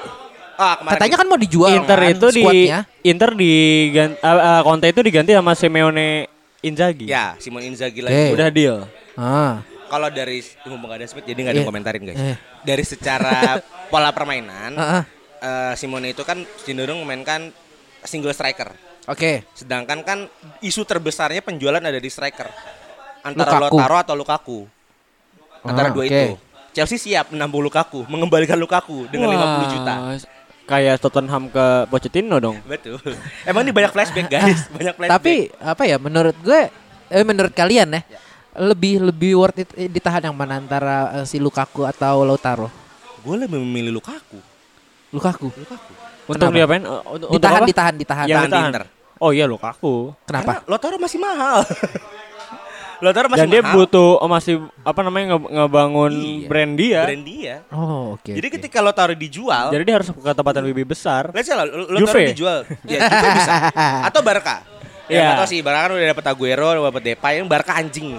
[0.56, 2.80] ah, kemarin Katanya kan mau dijual Inter kan, itu di skuadnya.
[3.04, 6.08] Inter diganti uh, Conte itu diganti sama Simeone
[6.60, 7.06] Inzaghi.
[7.06, 8.34] ya Simon Inzaghi lagi.
[8.34, 8.78] Udah deal.
[9.14, 9.62] Ah.
[9.88, 12.18] Kalau dari mumpung nggak ada Smith jadi nggak ada yang komentarin guys.
[12.18, 12.38] Eh.
[12.60, 15.04] Dari secara pola permainan, Ah, ah.
[15.40, 17.54] eh, Simone itu kan cenderung memainkan
[18.02, 18.74] single striker.
[19.08, 19.48] Oke.
[19.56, 20.28] Sedangkan kan
[20.60, 22.52] isu terbesarnya penjualan ada di striker.
[23.24, 23.76] Antara Lukaku.
[23.76, 24.60] Lautaro atau Lukaku.
[25.64, 26.12] Antara Ah, dua oke.
[26.12, 26.28] itu.
[26.72, 29.94] Chelsea siap menambah Lukaku, mengembalikan Lukaku dengan 50 juta.
[30.68, 32.60] Kayak Tottenham ke Pochettino dong.
[32.62, 33.00] Betul.
[33.50, 35.16] Emang ini banyak flashback guys, banyak flashback.
[35.16, 36.68] Tapi apa ya menurut gue
[37.08, 38.02] eh menurut kalian ya,
[38.54, 42.68] lebih lebih worth it eh, ditahan yang mana antara eh, si Lukaku atau Lautaro?
[43.18, 44.38] gue lebih memilih Lukaku.
[45.10, 45.48] Lukaku.
[46.28, 46.52] Untuk Kenapa?
[46.54, 46.84] diapain?
[46.84, 47.68] Uh, Untuk, Ditahan, apa?
[47.72, 48.26] ditahan, ditahan.
[48.28, 48.70] Yang Tahan di ditahan.
[48.70, 48.84] Inter.
[49.18, 50.14] Oh iya Lukaku.
[50.24, 50.60] Kenapa?
[50.60, 51.66] Karena Lautaro masih mahal.
[52.98, 53.76] Lautaro masih Dan dia mahal.
[53.78, 56.48] butuh oh, masih apa namanya nge- ngebangun Iya.
[56.50, 57.02] brand dia.
[57.06, 57.56] brand dia.
[57.70, 58.26] Oh, oke.
[58.28, 58.56] Jadi oke.
[58.58, 61.30] ketika Lautaro dijual, Jadi dia harus ke tempat yang lebih besar.
[61.30, 61.54] Let's say
[61.94, 62.34] Juve.
[62.34, 62.60] dijual.
[62.84, 63.54] Ya, Juve bisa.
[64.10, 64.66] Atau Barca.
[65.06, 65.22] Ya, Iya.
[65.24, 68.18] nggak tahu sih, Barca kan udah dapet Aguero, udah dapet Depay, yang Barca anjing.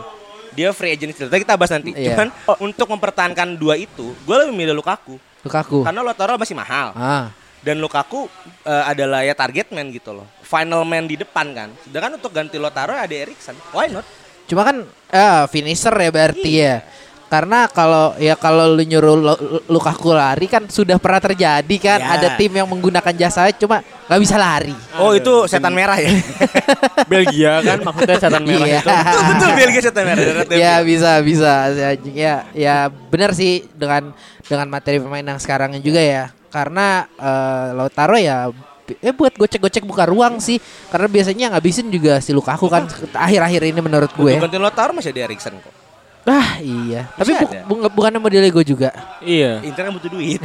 [0.54, 1.10] Dia free agent.
[1.12, 1.90] Tapi kita bahas nanti.
[1.92, 2.14] Iya.
[2.14, 2.28] Cuman
[2.62, 5.18] untuk mempertahankan dua itu, gue lebih milih Lukaku.
[5.42, 5.82] Lukaku.
[5.82, 6.94] Karena Lautaro masih mahal.
[6.94, 7.34] Ah.
[7.68, 8.24] Dan Lukaku
[8.64, 10.24] eh, adalah ya target man gitu loh.
[10.40, 11.68] Final man di depan kan.
[11.84, 13.52] Sedangkan untuk ganti Lautaro ada Erikson.
[13.70, 14.08] Why not?
[14.48, 14.80] Cuma kan
[15.12, 16.80] eh finisher ya berarti ya.
[17.28, 22.16] Karena kalau ya kalau lu nyuruh Lu- Lukaku lari kan sudah pernah terjadi kan Ya.
[22.16, 24.72] ada tim yang menggunakan jasanya cuma nggak bisa lari.
[24.96, 26.08] Oh itu setan merah ya?
[27.12, 28.80] Belgia kan maksudnya setan merah Iya.
[28.80, 28.88] itu.
[28.88, 30.24] betul betul Belgia setan merah.
[30.48, 34.16] Ya bisa bisa ya ya, ya benar sih dengan
[34.48, 38.48] dengan materi pemain yang sekarang juga ya karena eh, Lautaro ya
[38.88, 40.56] eh buat gocek-gocek buka ruang sih
[40.88, 44.92] karena biasanya yang ngabisin juga si Lukaku kan akhir-akhir ini menurut gue Untuk ganti Lautaro
[44.92, 45.74] masih ada Erikson kok.
[46.24, 49.60] ah iya tapi bu, bu- bukannya mau Lego juga Iya.
[49.62, 50.40] Inter kan butuh duit.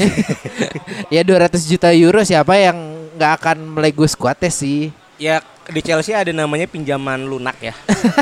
[1.13, 2.75] ya 200 juta euro siapa yang
[3.15, 7.71] nggak akan melego skuadnya sih Ya di Chelsea ada namanya pinjaman lunak ya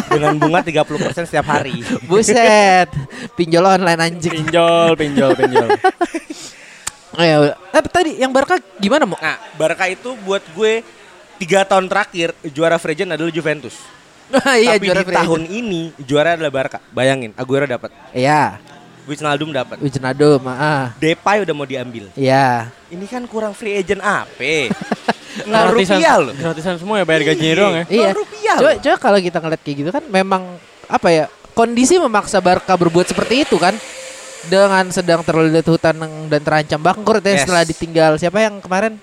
[0.08, 0.86] dengan bunga 30%
[1.24, 1.82] setiap hari.
[2.06, 2.86] buset
[3.34, 5.66] pinjol online anjing Pinjol, pinjol, pinjol.
[7.14, 7.56] oh, ya, udah.
[7.72, 10.84] tapi tadi yang Barca gimana mau Nah, Barca itu buat gue
[11.38, 13.76] tiga tahun terakhir juara free agent adalah Juventus.
[14.62, 16.80] iya Tapi juara di free tahun ini juara adalah Barca.
[16.92, 18.62] Bayangin, Aguero dapat, iya
[19.10, 22.08] Wijnaldum dapat, Wijnaldum ah Depay udah mau diambil.
[22.14, 24.70] iya Ini kan kurang free agent apa?
[25.48, 26.34] Nggak Gratisan, rupiah loh.
[26.36, 27.86] gratisan semua ya bayar gajinya doang ya.
[27.88, 28.10] Iya.
[28.12, 30.44] Rupiah Coba, coba kalau kita ngeliat kayak gitu kan memang
[30.92, 33.72] apa ya kondisi memaksa Barca berbuat seperti itu kan
[34.48, 37.42] dengan sedang terlilit hutang dan terancam bangkrut ya Yes.
[37.44, 38.98] setelah ditinggal siapa yang kemarin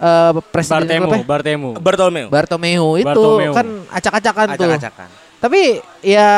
[0.00, 1.24] eh presiden Bartemu, klubnya?
[1.28, 1.70] Bartemu.
[1.76, 2.26] Bartolomeu.
[2.28, 3.52] Bartomeu itu Bartomeu.
[3.52, 4.64] kan acak-acakan tuh.
[4.66, 5.08] Acak-acakan.
[5.40, 5.60] Tapi
[6.00, 6.30] ya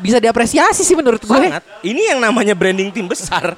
[0.00, 1.30] bisa diapresiasi sih menurut gue.
[1.30, 1.62] Sangat.
[1.80, 3.54] Ini yang namanya branding tim besar.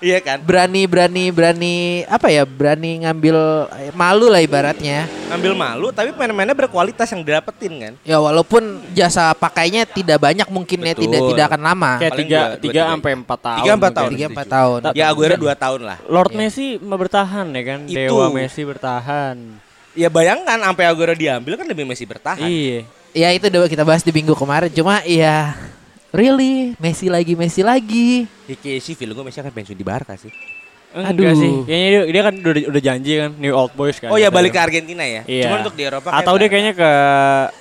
[0.00, 0.40] Iya kan?
[0.40, 1.74] Berani berani berani
[2.08, 2.42] apa ya?
[2.42, 3.36] Berani ngambil
[3.78, 5.04] eh, malu lah ibaratnya.
[5.28, 7.92] Ngambil malu tapi pemain-pemainnya berkualitas yang didapetin kan.
[8.00, 11.92] Ya walaupun jasa pakainya tidak banyak mungkin ya tidak tidak akan lama.
[12.00, 13.58] Kayak tiga, dua- dua, tiga sampai empat tahun.
[13.60, 14.10] Tiga, empat tahun.
[14.10, 14.78] Tiga empat tahun.
[14.80, 15.98] Ta- Ya Aguero 2 tahun lah.
[16.08, 16.38] Lord Iya.
[16.40, 17.80] Messi bertahan ya kan.
[17.84, 17.96] Itu.
[18.08, 19.36] Dewa Messi bertahan.
[19.92, 22.40] Ya bayangkan sampai Aguero diambil kan lebih Messi bertahan.
[22.40, 22.88] Iya.
[23.12, 24.72] Ya itu udah kita bahas di minggu kemarin.
[24.72, 25.52] Cuma ya
[26.10, 28.26] really Messi lagi Messi lagi.
[28.46, 30.30] Ya, kayak sih film gue Messi akan pensiun di Barca sih.
[30.90, 31.38] Enggak Aduh.
[31.38, 31.52] sih.
[31.70, 34.10] Kayaknya dia, dia kan udah, udah janji kan New Old Boys kan.
[34.10, 35.22] Oh ya balik ke Argentina ya.
[35.22, 35.46] Iya.
[35.46, 36.90] Cuma untuk di Eropa Atau dia kayaknya ke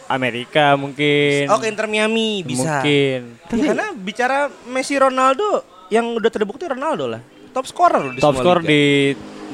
[0.09, 1.45] Amerika mungkin.
[1.53, 2.81] Oh ke Inter Miami bisa.
[2.81, 3.19] Mungkin.
[3.53, 5.61] Ya, karena bicara Messi Ronaldo
[5.93, 7.21] yang udah terbukti Ronaldo lah.
[7.53, 8.61] Top scorer loh di Top liga.
[8.65, 8.81] di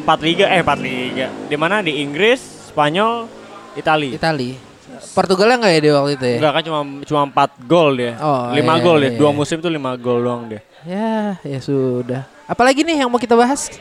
[0.04, 1.28] empat liga eh empat liga.
[1.52, 1.84] Di mana?
[1.84, 3.28] Di Inggris, Spanyol,
[3.76, 4.16] Itali.
[4.16, 4.75] Itali.
[5.14, 6.38] Portugalnya enggak ya di waktu itu ya?
[6.40, 8.14] Enggak kan cuma cuma 4 gol dia.
[8.20, 9.20] Oh, 5 iya, gol iya, dia.
[9.20, 9.38] Dua iya.
[9.38, 10.62] musim tuh 5 gol doang dia.
[10.86, 12.30] Ya, ya sudah.
[12.46, 13.74] Apalagi nih yang mau kita bahas?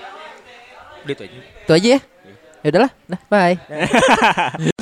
[1.04, 1.38] Itu aja.
[1.68, 2.00] Itu aja ya.
[2.64, 2.92] Ya udahlah.
[3.04, 3.56] Nah, bye.